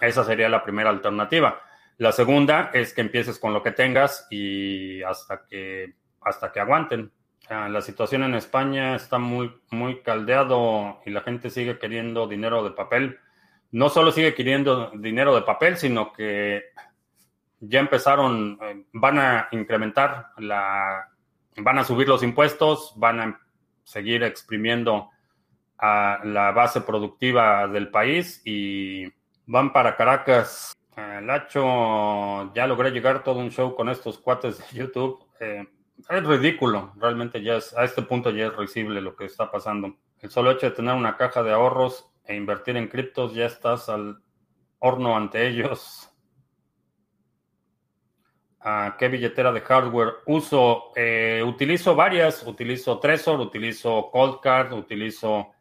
[0.00, 1.60] Esa sería la primera alternativa.
[1.98, 7.12] La segunda es que empieces con lo que tengas y hasta que, hasta que aguanten.
[7.48, 12.70] La situación en España está muy, muy caldeado y la gente sigue queriendo dinero de
[12.70, 13.18] papel
[13.72, 16.62] no solo sigue queriendo dinero de papel, sino que
[17.60, 21.08] ya empezaron, eh, van a incrementar la,
[21.56, 23.40] van a subir los impuestos, van a
[23.82, 25.10] seguir exprimiendo
[25.78, 29.10] a la base productiva del país y
[29.46, 35.24] van para Caracas Lacho, ya logré llegar todo un show con estos cuates de YouTube.
[35.40, 35.66] Eh,
[36.08, 39.96] es ridículo, realmente ya es, a este punto ya es risible lo que está pasando.
[40.20, 43.88] El solo hecho de tener una caja de ahorros e invertir en criptos, ya estás
[43.88, 44.22] al
[44.78, 46.08] horno ante ellos.
[48.60, 50.92] ¿A ¿Qué billetera de hardware uso?
[50.96, 55.52] Eh, utilizo varias, utilizo Trezor, utilizo Coldcard, utilizo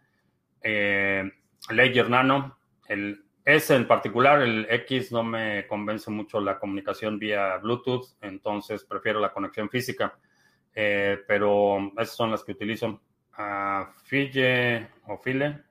[0.62, 1.30] eh,
[1.72, 2.58] Ledger Nano.
[2.88, 8.86] El S en particular, el X no me convence mucho la comunicación vía Bluetooth, entonces
[8.86, 10.18] prefiero la conexión física.
[10.74, 13.02] Eh, pero esas son las que utilizo.
[13.34, 15.71] A Fille o File.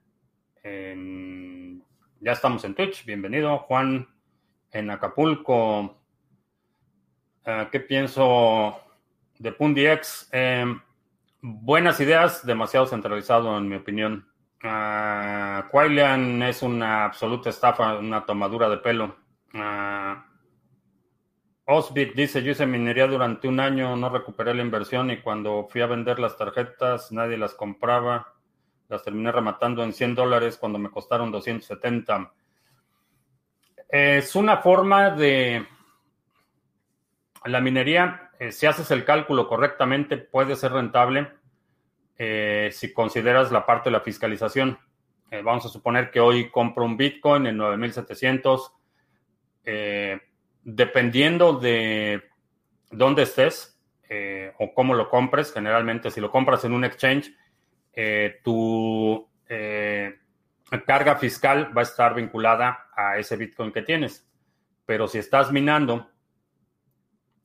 [0.62, 3.04] Ya estamos en Twitch.
[3.04, 4.08] Bienvenido, Juan,
[4.72, 5.98] en Acapulco.
[7.44, 8.78] Ah, ¿Qué pienso
[9.38, 10.28] de PundiX?
[10.32, 10.66] Eh,
[11.40, 14.28] buenas ideas, demasiado centralizado en mi opinión.
[14.62, 19.16] Uh, es una absoluta estafa, una tomadura de pelo.
[19.54, 20.20] Uh,
[21.64, 25.80] Osbit dice, yo hice minería durante un año, no recuperé la inversión y cuando fui
[25.80, 28.34] a vender las tarjetas nadie las compraba.
[28.91, 32.32] Las terminé rematando en 100 dólares cuando me costaron 270.
[33.88, 35.64] Es una forma de...
[37.45, 41.28] La minería, eh, si haces el cálculo correctamente, puede ser rentable
[42.18, 44.78] eh, si consideras la parte de la fiscalización.
[45.30, 48.74] Eh, vamos a suponer que hoy compro un Bitcoin en 9700.
[49.64, 50.20] Eh,
[50.62, 52.22] dependiendo de
[52.91, 53.78] dónde estés
[54.59, 57.32] o cómo lo compres, generalmente si lo compras en un exchange,
[58.43, 59.28] tu
[60.86, 64.28] carga fiscal va a estar vinculada a ese Bitcoin que tienes.
[64.86, 66.11] Pero si estás minando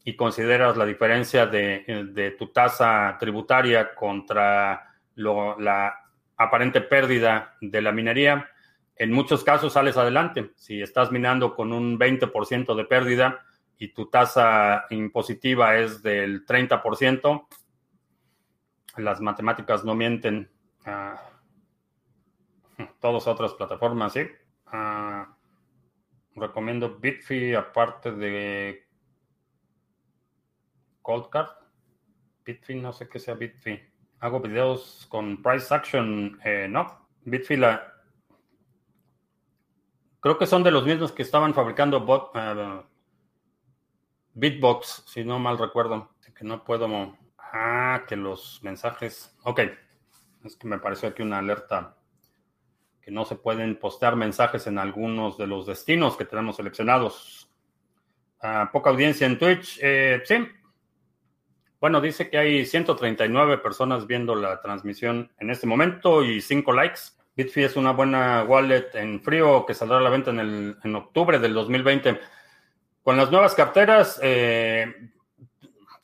[0.04, 6.00] y consideras la diferencia de, tu tasa tributaria contra la
[6.38, 8.50] aparente pérdida de la minería,
[8.96, 10.52] en muchos casos sales adelante.
[10.56, 13.46] Si estás minando con un 20% de pérdida
[13.78, 17.48] y tu tasa impositiva es del 30%,
[18.98, 20.50] las matemáticas no mienten.
[20.86, 21.16] Uh,
[23.00, 24.28] todas otras plataformas, sí.
[24.68, 25.36] Ah,
[26.36, 28.88] recomiendo Bitfy aparte de
[31.02, 31.50] Coldcard.
[32.44, 33.80] Bitfin, no sé qué sea Bitfin.
[34.20, 37.08] Hago videos con price action, eh, no.
[37.24, 37.92] Bitfin la...
[40.20, 42.82] Creo que son de los mismos que estaban fabricando eh,
[44.34, 46.12] Bitbox, si no mal recuerdo.
[46.36, 47.16] Que no puedo...
[47.58, 49.34] Ah, que los mensajes...
[49.44, 49.62] Ok.
[50.44, 51.96] Es que me pareció aquí una alerta
[53.02, 57.50] que no se pueden postear mensajes en algunos de los destinos que tenemos seleccionados.
[58.42, 59.80] Ah, poca audiencia en Twitch.
[59.82, 60.36] Eh, sí,
[61.80, 67.00] bueno, dice que hay 139 personas viendo la transmisión en este momento y 5 likes.
[67.38, 70.96] Bitfi es una buena wallet en frío que saldrá a la venta en, el, en
[70.96, 72.20] octubre del 2020.
[73.02, 75.12] Con las nuevas carteras, eh,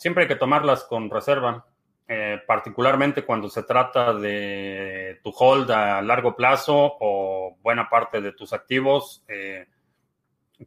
[0.02, 1.64] siempre hay que tomarlas con reserva,
[2.08, 8.32] eh, particularmente cuando se trata de tu hold a largo plazo o buena parte de
[8.32, 9.24] tus activos.
[9.28, 9.68] Eh,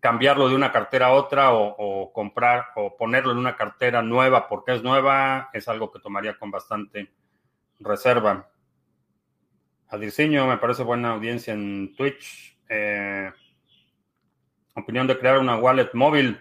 [0.01, 4.75] cambiarlo de una cartera a otra o, comprar o ponerlo en una cartera nueva porque
[4.75, 7.11] es nueva es algo que tomaría con bastante
[7.81, 8.49] reserva.
[9.89, 12.57] Adirciño, me parece buena audiencia en Twitch.
[12.69, 13.33] Eh,
[14.77, 16.41] opinión de crear una wallet móvil.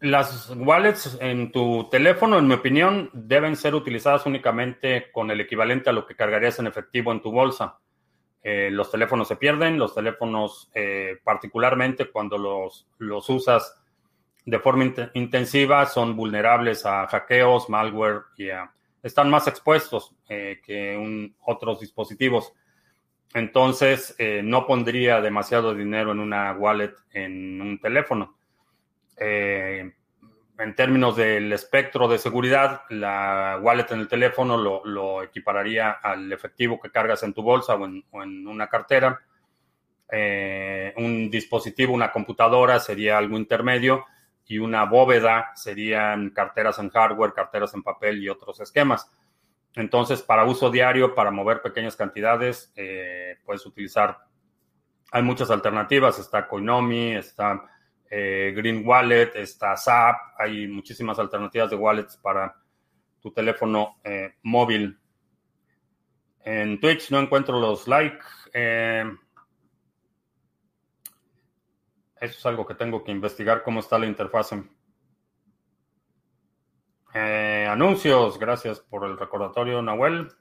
[0.00, 5.90] Las wallets en tu teléfono, en mi opinión, deben ser utilizadas únicamente con el equivalente
[5.90, 7.78] a lo que cargarías en efectivo en tu bolsa.
[8.42, 13.78] Eh, los teléfonos se pierden, los teléfonos eh, particularmente cuando los, los usas
[14.46, 18.48] de forma intensiva son vulnerables a hackeos, malware y
[19.02, 22.54] están más expuestos eh, que otros dispositivos.
[23.34, 28.39] Entonces, no pondría demasiado dinero en una wallet en un teléfono
[29.20, 36.78] en términos del espectro de seguridad, la wallet en el teléfono lo, equipararía al efectivo
[36.78, 37.86] que cargas en tu bolsa o
[38.22, 39.20] en, una cartera.
[40.12, 44.04] Eh, un dispositivo, una computadora sería algo intermedio
[44.44, 49.10] y una bóveda serían carteras en hardware, carteras en papel y otros esquemas.
[49.76, 54.18] Entonces, para uso diario, para mover pequeñas cantidades, eh, puedes utilizar,
[55.10, 57.64] hay muchas alternativas, está Coinomi, está
[58.12, 62.56] eh, Green Wallet, está Zap, hay muchísimas alternativas de wallets para
[63.20, 64.98] tu teléfono eh, móvil.
[66.40, 68.26] En Twitch no encuentro los likes.
[68.52, 69.04] Eh,
[72.20, 74.64] eso es algo que tengo que investigar cómo está la interfase.
[77.14, 80.32] anuncios, gracias por el recordatorio, Nahuel.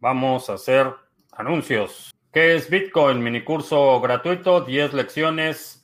[0.00, 0.92] Vamos a hacer
[1.30, 2.12] anuncios.
[2.32, 3.22] ¿Qué es Bitcoin?
[3.22, 5.81] Mini curso gratuito, 10 lecciones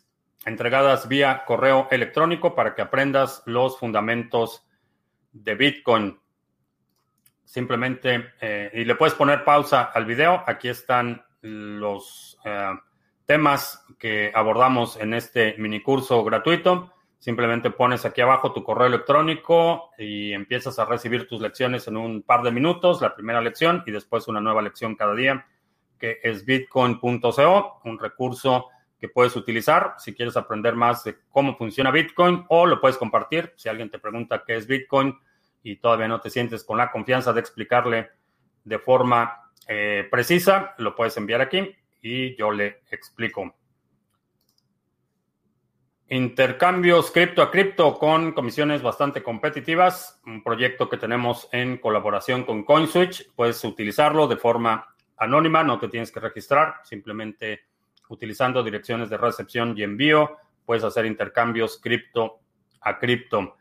[0.48, 4.66] entregadas vía correo electrónico para que aprendas los fundamentos
[5.32, 6.18] de Bitcoin.
[7.44, 10.42] Simplemente, eh, y le puedes poner pausa al video.
[10.46, 12.74] Aquí están los eh,
[13.24, 16.92] temas que abordamos en este mini curso gratuito.
[17.18, 22.22] Simplemente pones aquí abajo tu correo electrónico y empiezas a recibir tus lecciones en un
[22.22, 25.46] par de minutos, la primera lección y después una nueva lección cada día
[25.98, 28.68] que es bitcoin.co, un recurso
[28.98, 33.52] que puedes utilizar si quieres aprender más de cómo funciona Bitcoin o lo puedes compartir.
[33.56, 35.16] Si alguien te pregunta qué es Bitcoin
[35.62, 38.10] y todavía no te sientes con la confianza de explicarle
[38.64, 43.54] de forma eh, precisa, lo puedes enviar aquí y yo le explico.
[46.10, 52.64] Intercambios cripto a cripto con comisiones bastante competitivas, un proyecto que tenemos en colaboración con
[52.64, 53.32] CoinSwitch.
[53.36, 54.86] Puedes utilizarlo de forma
[55.18, 57.67] anónima, no te tienes que registrar, simplemente
[58.08, 62.40] utilizando direcciones de recepción y envío, puedes hacer intercambios cripto
[62.80, 63.56] a cripto.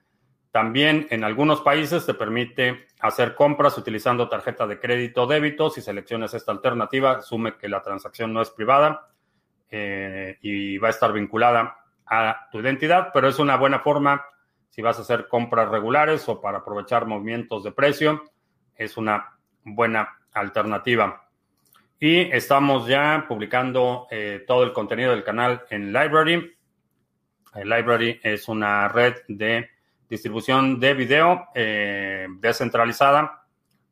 [0.51, 5.69] También en algunos países te permite hacer compras utilizando tarjeta de crédito o débito.
[5.69, 9.09] Si seleccionas esta alternativa, asume que la transacción no es privada
[9.69, 14.25] eh, y va a estar vinculada a tu identidad, pero es una buena forma
[14.69, 18.23] si vas a hacer compras regulares o para aprovechar movimientos de precio.
[18.75, 21.26] Es una buena alternativa.
[21.99, 26.55] Y estamos ya publicando eh, todo el contenido del canal en Library.
[27.55, 29.67] El Library es una red de
[30.07, 33.47] distribución de video eh, descentralizada.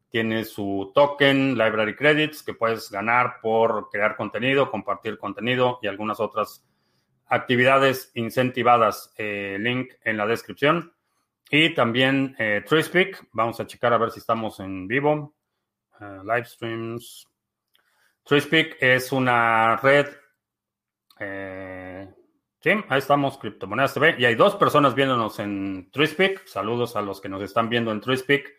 [0.09, 6.19] Tiene su token Library Credits que puedes ganar por crear contenido, compartir contenido y algunas
[6.19, 6.63] otras
[7.25, 9.13] actividades incentivadas.
[9.17, 10.93] Eh, link en la descripción.
[11.49, 12.63] Y también eh,
[13.31, 15.33] Vamos a checar a ver si estamos en vivo.
[15.99, 17.27] live streams.
[18.25, 20.07] TreeSpeak es una red.
[21.19, 22.11] Eh,
[22.59, 24.15] sí, ahí estamos, Criptomonedas TV.
[24.17, 26.47] Y hay dos personas viéndonos en TreeSpeak.
[26.47, 28.51] Saludos a los que nos están viendo en TreeSpeak.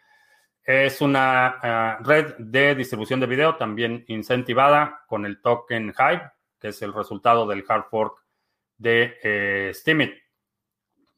[0.62, 6.68] Es una eh, red de distribución de video también incentivada con el token Hive, que
[6.68, 8.24] es el resultado del hard fork
[8.78, 10.14] de eh, Steemit.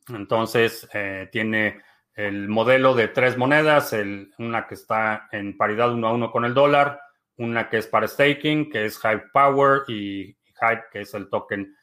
[0.09, 1.82] Entonces, eh, tiene
[2.14, 3.94] el modelo de tres monedas,
[4.38, 7.01] una que está en paridad uno a uno con el dólar,
[7.39, 11.76] una que es para staking, que es Hype Power y Hype, que es el token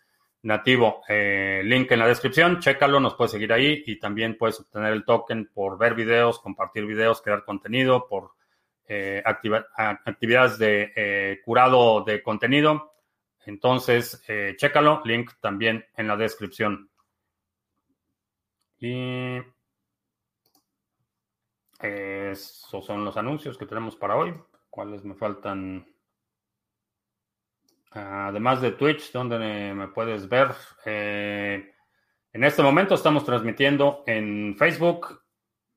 [0.46, 1.02] nativo.
[1.08, 5.04] Eh, link en la descripción, chécalo, nos puedes seguir ahí y también puedes obtener el
[5.04, 8.32] token por ver videos, compartir videos, crear contenido, por
[8.88, 12.94] eh, actividades de eh, curado de contenido.
[13.46, 14.24] Entonces,
[14.58, 16.90] chécalo, link también en la descripción.
[18.80, 19.38] Y
[21.80, 24.34] esos son los anuncios que tenemos para hoy.
[24.76, 25.88] ¿Cuáles me faltan?
[27.92, 30.50] Además de Twitch, donde me puedes ver.
[30.84, 31.74] Eh,
[32.34, 35.22] en este momento estamos transmitiendo en Facebook,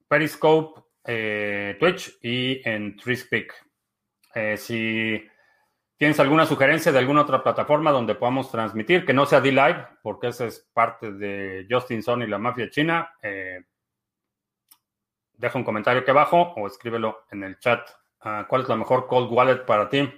[0.09, 3.55] Periscope, eh, Twitch y en TreeSpeak.
[4.35, 5.25] Eh, si
[5.97, 10.27] tienes alguna sugerencia de alguna otra plataforma donde podamos transmitir, que no sea D-Live, porque
[10.27, 13.13] esa es parte de Justin Son y la mafia china,
[15.35, 17.89] deja un comentario aquí abajo o escríbelo en el chat.
[18.21, 20.09] Ah, ¿Cuál es la mejor cold wallet para ti?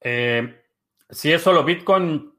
[0.00, 0.62] Eh,
[1.08, 2.34] si es solo Bitcoin,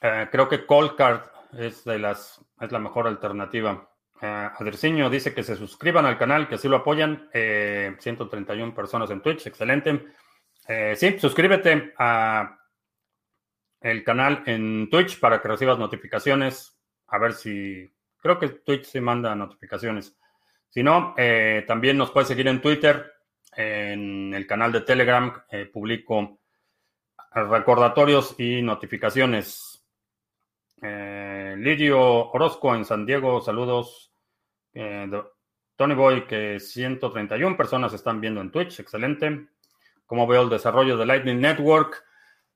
[0.00, 1.22] eh, creo que Cold Card
[1.58, 3.88] es, de las, es la mejor alternativa.
[4.22, 7.28] Uh, dice que se suscriban al canal, que así lo apoyan.
[7.32, 10.04] 131 personas en Twitch, excelente.
[10.94, 12.58] sí, suscríbete a
[13.80, 16.78] el canal en Twitch para que recibas notificaciones.
[17.06, 17.90] A ver si.
[18.18, 20.14] Creo que Twitch sí manda notificaciones.
[20.68, 21.14] Si no,
[21.66, 23.19] también nos puedes seguir en Twitter
[23.52, 26.38] en el canal de Telegram eh, publico
[27.32, 29.84] recordatorios y notificaciones.
[30.82, 34.12] Eh, Lidio Orozco en San Diego, saludos.
[34.72, 35.08] Eh,
[35.76, 39.48] Tony Boy, que 131 personas están viendo en Twitch, excelente.
[40.06, 42.04] ¿Cómo veo el desarrollo de Lightning Network?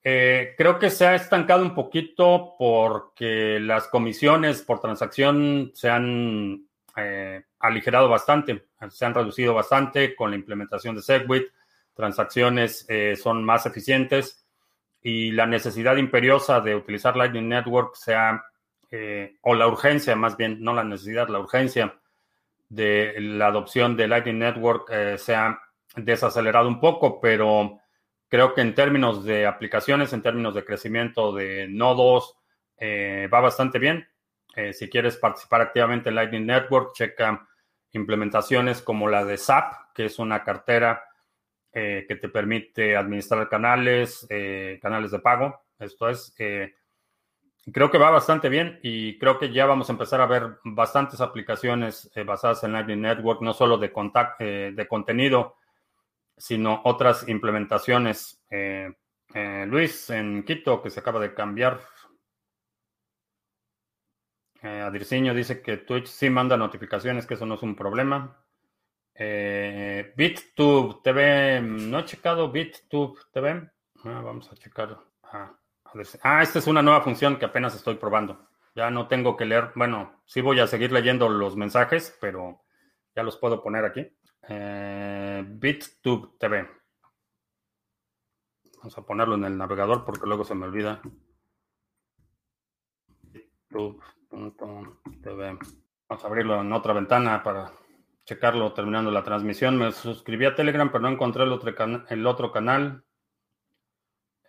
[0.07, 6.69] creo que se ha estancado un poquito porque las comisiones por transacción se han
[7.59, 11.49] aligerado bastante, se han reducido bastante con la implementación de Segwit,
[11.95, 14.45] transacciones eh, son más eficientes
[15.01, 18.45] y la necesidad imperiosa de utilizar Lightning Network sea,
[18.91, 21.99] eh, o la urgencia más bien, no la necesidad, la urgencia
[22.69, 25.59] de la adopción de Lightning Network eh, se ha
[25.97, 27.79] desacelerado un poco, pero
[28.29, 32.37] creo que en términos de aplicaciones, en términos de crecimiento de nodos,
[32.83, 34.07] va bastante bien.
[34.73, 37.47] Si quieres participar activamente en Lightning Network, checa
[37.93, 41.05] implementaciones como la de SAP, que es una cartera
[41.73, 45.63] eh, que te permite administrar canales, eh, canales de pago.
[45.79, 46.35] Esto es,
[47.73, 51.21] creo que va bastante bien y creo que ya vamos a empezar a ver bastantes
[51.21, 53.89] aplicaciones basadas en Lightning Network, no solo de,
[54.73, 55.57] de contenido,
[56.37, 58.41] sino otras implementaciones.
[59.67, 61.81] Luis, en Quito, que se acaba de cambiar.
[64.69, 68.45] Adirciño dice que Twitch sí manda notificaciones, que eso no es un problema.
[69.15, 73.71] Eh, BitTube TV, no he checado BitTube TV.
[74.05, 74.99] Ah, vamos a checar.
[75.23, 75.55] Ah,
[76.23, 78.49] ah, esta es una nueva función que apenas estoy probando.
[78.75, 79.71] Ya no tengo que leer.
[79.77, 82.65] Bueno, sí voy a seguir leyendo los mensajes, pero
[83.15, 84.11] ya los puedo poner aquí.
[84.49, 86.69] Eh, BitTube TV.
[88.79, 91.01] Vamos a ponerlo en el navegador porque luego se me olvida.
[94.35, 95.59] BitTube.tv.
[96.09, 97.73] Vamos a abrirlo en otra ventana para
[98.25, 99.77] checarlo terminando la transmisión.
[99.77, 101.73] Me suscribí a Telegram, pero no encontré el otro,
[102.09, 103.05] el otro canal.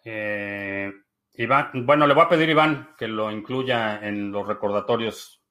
[0.04, 0.92] Eh,
[1.34, 5.42] Iván, bueno, le voy a pedir a Iván que lo incluya en los recordatorios.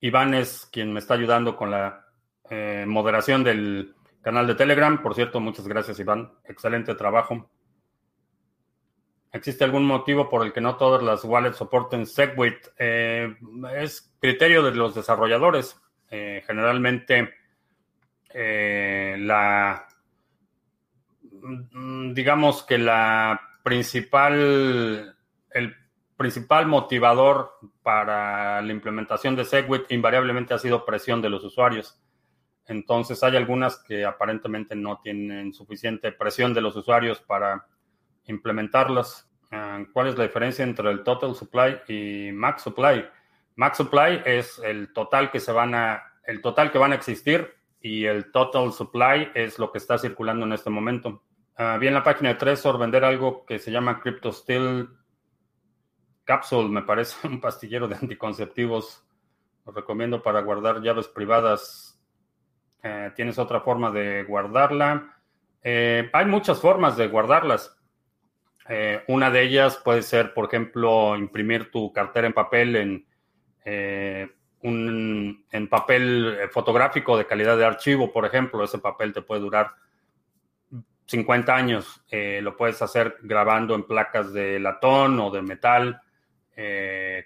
[0.00, 2.06] Iván es quien me está ayudando con la
[2.48, 5.02] eh, moderación del canal de Telegram.
[5.02, 6.32] Por cierto, muchas gracias, Iván.
[6.44, 7.50] Excelente trabajo.
[9.32, 12.66] ¿Existe algún motivo por el que no todas las wallets soporten SegWit?
[12.78, 13.36] Eh,
[13.76, 15.80] es criterio de los desarrolladores.
[16.10, 17.32] Eh, generalmente
[18.34, 19.86] eh, la,
[21.22, 25.16] mm, digamos que la principal,
[25.50, 25.76] el
[26.16, 27.52] principal motivador
[27.82, 32.00] para la implementación de Segwit invariablemente ha sido presión de los usuarios.
[32.66, 37.66] Entonces hay algunas que aparentemente no tienen suficiente presión de los usuarios para
[38.26, 39.30] implementarlas.
[39.50, 43.04] Ah, ¿Cuál es la diferencia entre el total supply y max supply?
[43.56, 47.54] Max supply es el total que se van a, el total que van a existir
[47.80, 51.22] y el total supply es lo que está circulando en este momento.
[51.58, 54.88] Uh, vi en la página de Trezor vender algo que se llama CryptoSteel
[56.24, 59.04] Capsule, me parece un pastillero de anticonceptivos.
[59.66, 62.00] Lo recomiendo para guardar llaves privadas.
[62.82, 65.18] Eh, ¿Tienes otra forma de guardarla?
[65.62, 67.76] Eh, hay muchas formas de guardarlas.
[68.68, 73.06] Eh, una de ellas puede ser, por ejemplo, imprimir tu cartera en papel en
[73.64, 74.28] eh,
[74.62, 79.40] un, en papel eh, fotográfico de calidad de archivo, por ejemplo, ese papel te puede
[79.40, 79.72] durar
[81.06, 82.04] 50 años.
[82.12, 86.00] Lo puedes hacer grabando en placas de latón o de metal,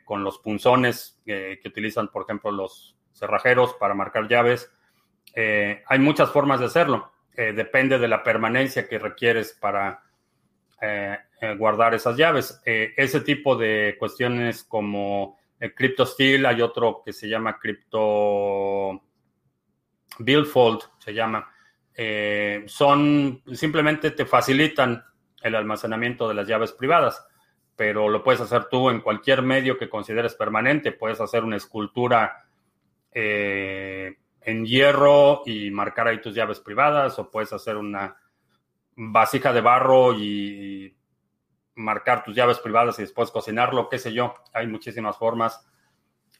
[0.06, 4.72] con los punzones que utilizan, por ejemplo, los cerrajeros para marcar llaves.
[5.36, 7.12] hay muchas formas de hacerlo.
[7.36, 10.03] depende de la permanencia que requieres para
[11.58, 12.60] guardar esas llaves.
[12.64, 19.00] ese tipo de cuestiones como el CryptoSteel, hay otro que se llama Crypto
[20.18, 21.50] Billfold, se llama.
[21.94, 25.02] Eh, son simplemente te facilitan
[25.42, 27.24] el almacenamiento de las llaves privadas,
[27.76, 30.92] pero lo puedes hacer tú en cualquier medio que consideres permanente.
[30.92, 32.46] Puedes hacer una escultura
[33.12, 38.16] eh, en hierro y marcar ahí tus llaves privadas, o puedes hacer una
[38.96, 40.96] vasija de barro y
[41.76, 44.34] marcar tus llaves privadas y después cocinarlo, qué sé yo.
[44.52, 45.66] Hay muchísimas formas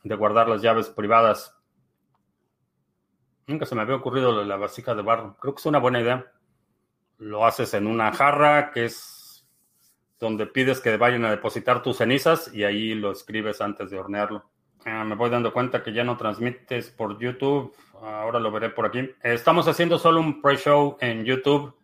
[0.02, 1.56] de guardar las llaves privadas.
[3.46, 5.36] Nunca se me había ocurrido la vasija de barro.
[5.40, 6.32] Creo que es una buena idea.
[7.18, 9.46] Lo haces en una jarra, que es
[10.18, 14.50] donde pides que vayan a depositar tus cenizas y ahí lo escribes antes de hornearlo.
[14.86, 17.74] Ah, me voy dando cuenta que ya no transmites por YouTube.
[18.02, 19.10] Ahora lo veré por aquí.
[19.22, 21.74] Estamos haciendo solo un pre-show en YouTube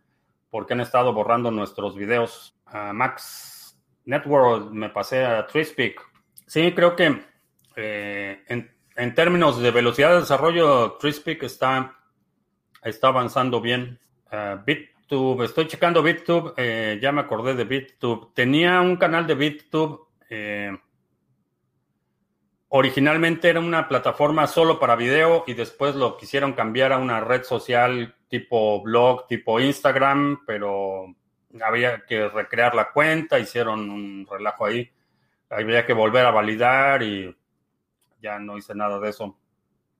[0.50, 2.56] porque han estado borrando nuestros videos.
[2.92, 6.00] Max Network, me pasé a Trispeak.
[6.46, 7.22] Sí, creo que
[7.76, 11.96] eh, en, términos de velocidad de desarrollo, Trispeak está,
[12.82, 13.98] está avanzando bien.
[14.66, 18.32] BitTube, estoy checando BitTube, eh, ya me acordé de BitTube.
[18.34, 20.08] Tenía un canal de BitTube.
[20.28, 20.76] Eh,
[22.70, 27.42] originalmente era una plataforma solo para video y después lo quisieron cambiar a una red
[27.42, 31.14] social tipo blog, tipo Instagram, pero
[31.62, 34.88] había que recrear la cuenta, hicieron un relajo ahí,
[35.50, 37.36] había que volver a validar y
[38.22, 39.36] ya no hice nada de eso.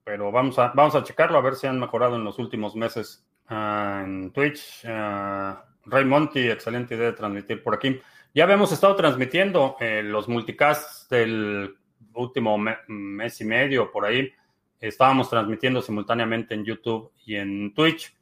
[0.05, 3.27] Pero vamos a, vamos a checarlo a ver si han mejorado en los últimos meses.
[3.49, 5.55] Ah, en Twitch, uh,
[5.85, 7.99] Ray Monty, excelente idea de transmitir por aquí.
[8.33, 11.75] Ya habíamos estado transmitiendo eh, los multicasts del
[12.13, 14.31] último mes y medio por ahí.
[14.79, 18.15] Estábamos transmitiendo simultáneamente en YouTube y en Twitch.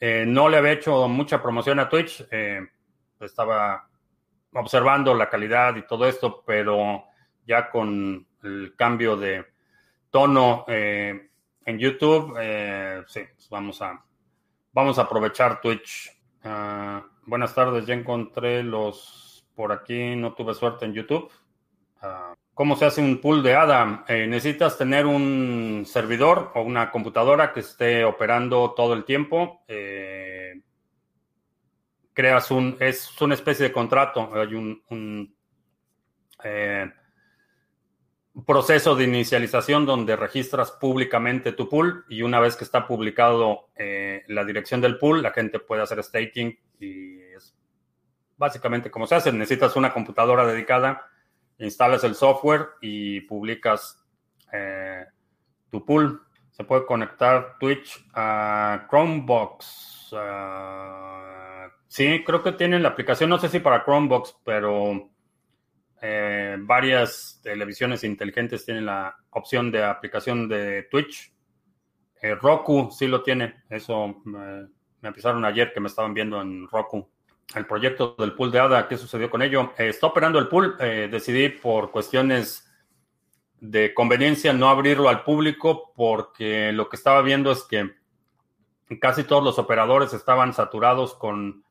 [0.00, 2.26] Eh, no le había hecho mucha promoción a Twitch.
[2.30, 2.60] Eh,
[3.20, 3.88] estaba
[4.52, 7.04] observando la calidad y todo esto, pero
[7.46, 9.44] ya con el cambio de
[10.10, 11.30] tono eh,
[11.64, 12.38] en YouTube,
[13.06, 14.06] sí, pues vamos a
[14.76, 16.12] vamos a aprovechar Twitch.
[16.44, 21.32] Ah, buenas tardes, ya encontré los por aquí, no tuve suerte en YouTube.
[22.02, 24.06] Ah, ¿Cómo se hace un pool de ADA?
[24.08, 29.62] Eh, necesitas tener un servidor o una computadora que esté operando todo el tiempo.
[29.68, 30.62] Eh,
[32.14, 35.36] creas un, es una especie de contrato, hay un,
[36.44, 36.90] eh,
[38.46, 44.24] proceso de inicialización donde registras públicamente tu pool y una vez que está publicado eh,
[44.28, 47.54] la dirección del pool, la gente puede hacer staking y es
[48.38, 49.30] básicamente como se hace.
[49.30, 51.02] Necesitas una computadora dedicada,
[51.58, 54.04] instalas el software y publicas
[54.52, 55.04] eh,
[55.70, 56.22] tu pool.
[56.50, 60.14] Se puede conectar Twitch a Chromebox.
[61.88, 65.10] Sí, creo que tienen la aplicación, no sé si para Chromebox, pero
[66.02, 71.32] eh, varias televisiones inteligentes tienen la opción de aplicación de Twitch.
[72.20, 73.64] Eh, Roku sí lo tiene.
[73.68, 77.08] Eso me avisaron ayer que me estaban viendo en Roku.
[77.54, 79.72] El proyecto del pool de ADA, ¿qué sucedió con ello?
[79.78, 80.76] Eh, está operando el pool.
[80.78, 82.66] decidí por cuestiones
[83.60, 87.94] de conveniencia no abrirlo al público porque lo que estaba viendo es que
[89.00, 91.64] casi todos los operadores estaban saturados con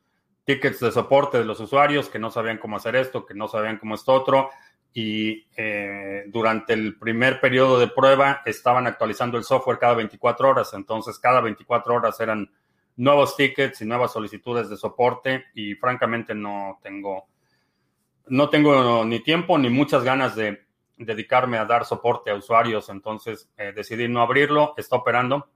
[0.46, 3.78] tickets de soporte de los usuarios que no sabían cómo hacer esto, que no sabían
[3.78, 4.50] cómo esto otro.
[4.94, 10.74] Y eh, durante el primer periodo de prueba estaban actualizando el software cada 24 horas.
[10.74, 12.50] Entonces, cada 24 horas eran
[12.98, 15.46] nuevos tickets y nuevas solicitudes de soporte.
[15.54, 17.28] Y francamente, no tengo,
[18.28, 20.66] no tengo ni tiempo ni muchas ganas de
[20.98, 22.90] dedicarme a dar soporte a usuarios.
[22.90, 24.74] Entonces, eh, decidí no abrirlo.
[24.78, 25.50] Está operando.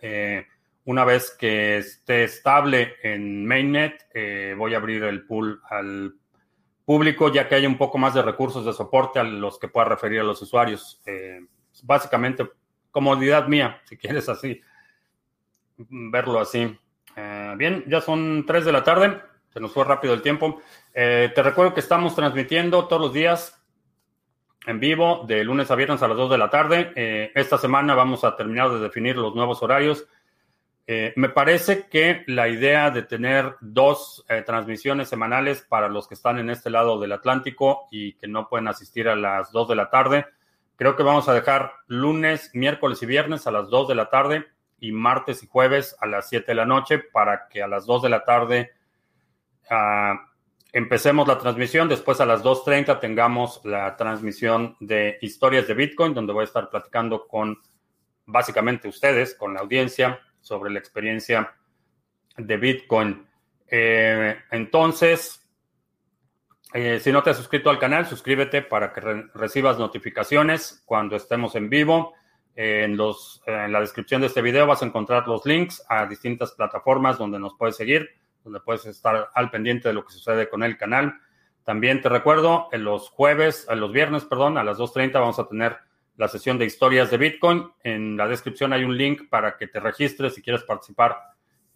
[0.00, 0.46] Eh,
[0.86, 6.14] una vez que esté estable en Mainnet, eh, voy a abrir el pool al
[6.84, 9.88] público, ya que hay un poco más de recursos de soporte a los que pueda
[9.88, 11.02] referir a los usuarios.
[11.04, 11.40] Eh,
[11.82, 12.48] básicamente,
[12.92, 14.60] comodidad mía, si quieres así,
[15.76, 16.78] verlo así.
[17.16, 19.20] Eh, bien, ya son 3 de la tarde,
[19.52, 20.60] se nos fue rápido el tiempo.
[20.92, 23.62] te recuerdo que estamos transmitiendo todos los días
[24.66, 26.92] en vivo, de lunes a viernes a las 2 de la tarde.
[27.34, 30.06] esta semana vamos a terminar de definir los nuevos horarios
[30.88, 36.14] eh, me parece que la idea de tener dos eh, transmisiones semanales para los que
[36.14, 39.74] están en este lado del Atlántico y que no pueden asistir a las 2 de
[39.74, 40.26] la tarde,
[40.76, 44.46] creo que vamos a dejar lunes, miércoles y viernes a las 2 de la tarde
[44.78, 48.02] y martes y jueves a las 7 de la noche para que a las 2
[48.02, 48.72] de la tarde
[49.70, 50.28] ah,
[50.72, 51.88] empecemos la transmisión.
[51.88, 56.68] Después a las 2.30 tengamos la transmisión de historias de Bitcoin, donde voy a estar
[56.68, 57.58] platicando con
[58.26, 61.54] básicamente ustedes, con la audiencia sobre la experiencia
[62.36, 63.26] de Bitcoin.
[63.68, 65.40] Eh, entonces,
[66.74, 69.00] eh, si no te has suscrito al canal, suscríbete para que
[69.32, 72.14] recibas notificaciones cuando estemos en vivo.
[72.56, 76.52] En, los, en la descripción de este video vas a encontrar los links a distintas
[76.52, 78.08] plataformas donde nos puedes seguir,
[78.42, 81.20] donde puedes estar al pendiente de lo que sucede con el canal.
[81.64, 85.46] También te recuerdo, en los jueves, en los viernes, perdón, a las 2.30 vamos a
[85.46, 85.76] tener
[86.16, 87.70] la sesión de historias de Bitcoin.
[87.84, 91.18] En la descripción hay un link para que te registres si quieres participar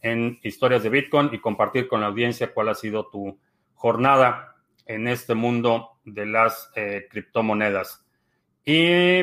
[0.01, 3.39] en historias de Bitcoin y compartir con la audiencia cuál ha sido tu
[3.75, 4.57] jornada
[4.87, 8.07] en este mundo de las eh, criptomonedas.
[8.65, 9.23] Y